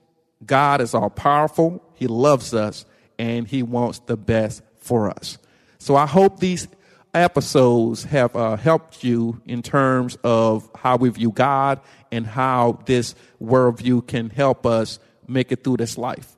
God 0.45 0.81
is 0.81 0.93
all 0.93 1.09
powerful. 1.09 1.83
He 1.95 2.07
loves 2.07 2.53
us 2.53 2.85
and 3.19 3.47
he 3.47 3.63
wants 3.63 3.99
the 3.99 4.17
best 4.17 4.61
for 4.77 5.09
us. 5.09 5.37
So 5.79 5.95
I 5.95 6.05
hope 6.05 6.39
these 6.39 6.67
episodes 7.13 8.03
have 8.05 8.35
uh, 8.35 8.55
helped 8.55 9.03
you 9.03 9.41
in 9.45 9.61
terms 9.61 10.17
of 10.23 10.69
how 10.75 10.97
we 10.97 11.09
view 11.09 11.31
God 11.31 11.79
and 12.11 12.25
how 12.25 12.79
this 12.85 13.15
worldview 13.41 14.07
can 14.07 14.29
help 14.29 14.65
us 14.65 14.99
make 15.27 15.51
it 15.51 15.63
through 15.63 15.77
this 15.77 15.97
life. 15.97 16.35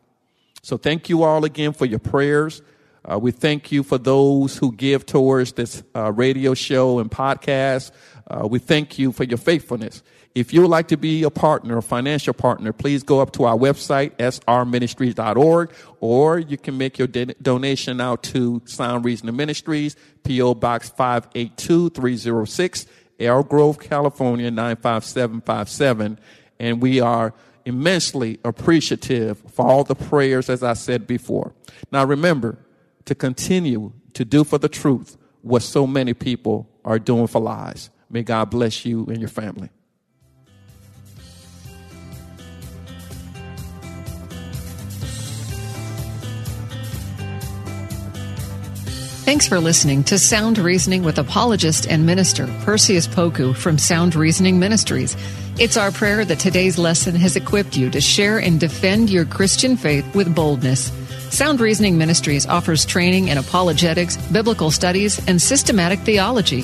So 0.61 0.77
thank 0.77 1.09
you 1.09 1.23
all 1.23 1.45
again 1.45 1.73
for 1.73 1.85
your 1.85 1.99
prayers. 1.99 2.61
Uh, 3.03 3.19
we 3.19 3.31
thank 3.31 3.71
you 3.71 3.83
for 3.83 3.97
those 3.97 4.57
who 4.57 4.71
give 4.71 5.05
towards 5.05 5.53
this 5.53 5.83
uh, 5.95 6.11
radio 6.11 6.53
show 6.53 6.99
and 6.99 7.11
podcast. 7.11 7.91
Uh, 8.27 8.47
we 8.47 8.57
thank 8.57 8.97
you 8.97 9.11
for 9.11 9.23
your 9.23 9.37
faithfulness. 9.37 10.01
If 10.35 10.53
you 10.53 10.61
would 10.61 10.69
like 10.69 10.89
to 10.89 10.97
be 10.97 11.23
a 11.23 11.29
partner, 11.29 11.77
a 11.77 11.81
financial 11.81 12.33
partner, 12.33 12.73
please 12.73 13.03
go 13.03 13.21
up 13.21 13.31
to 13.33 13.45
our 13.45 13.55
website, 13.57 14.17
srministries.org, 14.17 15.73
or 16.01 16.39
you 16.39 16.57
can 16.57 16.77
make 16.77 16.97
your 16.97 17.07
de- 17.07 17.33
donation 17.41 18.01
out 18.01 18.21
to 18.23 18.61
Sound 18.65 19.05
Reasoning 19.05 19.37
Ministries, 19.37 19.95
P.O. 20.25 20.55
Box 20.55 20.89
582306, 20.89 22.85
Elk 23.21 23.47
Grove, 23.47 23.79
California, 23.79 24.51
95757. 24.51 26.19
And 26.59 26.81
we 26.81 26.99
are 26.99 27.33
immensely 27.63 28.37
appreciative 28.43 29.41
for 29.53 29.65
all 29.65 29.85
the 29.85 29.95
prayers, 29.95 30.49
as 30.49 30.63
I 30.63 30.73
said 30.73 31.07
before. 31.07 31.53
Now 31.93 32.03
remember 32.03 32.57
to 33.05 33.15
continue 33.15 33.93
to 34.13 34.25
do 34.25 34.43
for 34.43 34.57
the 34.57 34.67
truth 34.67 35.15
what 35.43 35.61
so 35.61 35.87
many 35.87 36.13
people 36.13 36.69
are 36.83 36.99
doing 36.99 37.27
for 37.27 37.39
lies. 37.39 37.89
May 38.09 38.23
God 38.23 38.49
bless 38.49 38.83
you 38.85 39.05
and 39.05 39.19
your 39.19 39.29
family. 39.29 39.69
Thanks 49.35 49.49
for 49.49 49.59
listening 49.59 50.05
to 50.05 50.17
Sound 50.17 50.57
Reasoning 50.57 51.03
with 51.03 51.19
apologist 51.19 51.89
and 51.89 52.05
minister 52.05 52.47
Perseus 52.61 53.05
Poku 53.05 53.53
from 53.53 53.77
Sound 53.77 54.15
Reasoning 54.15 54.59
Ministries. 54.59 55.17
It's 55.59 55.75
our 55.75 55.91
prayer 55.91 56.23
that 56.23 56.39
today's 56.39 56.77
lesson 56.77 57.15
has 57.15 57.35
equipped 57.35 57.75
you 57.75 57.89
to 57.89 57.99
share 57.99 58.39
and 58.39 58.61
defend 58.61 59.09
your 59.09 59.25
Christian 59.25 59.75
faith 59.75 60.15
with 60.15 60.33
boldness. 60.33 60.89
Sound 61.31 61.59
Reasoning 61.59 61.97
Ministries 61.97 62.47
offers 62.47 62.85
training 62.85 63.27
in 63.27 63.37
apologetics, 63.37 64.15
biblical 64.31 64.71
studies, 64.71 65.19
and 65.27 65.41
systematic 65.41 65.99
theology. 65.99 66.63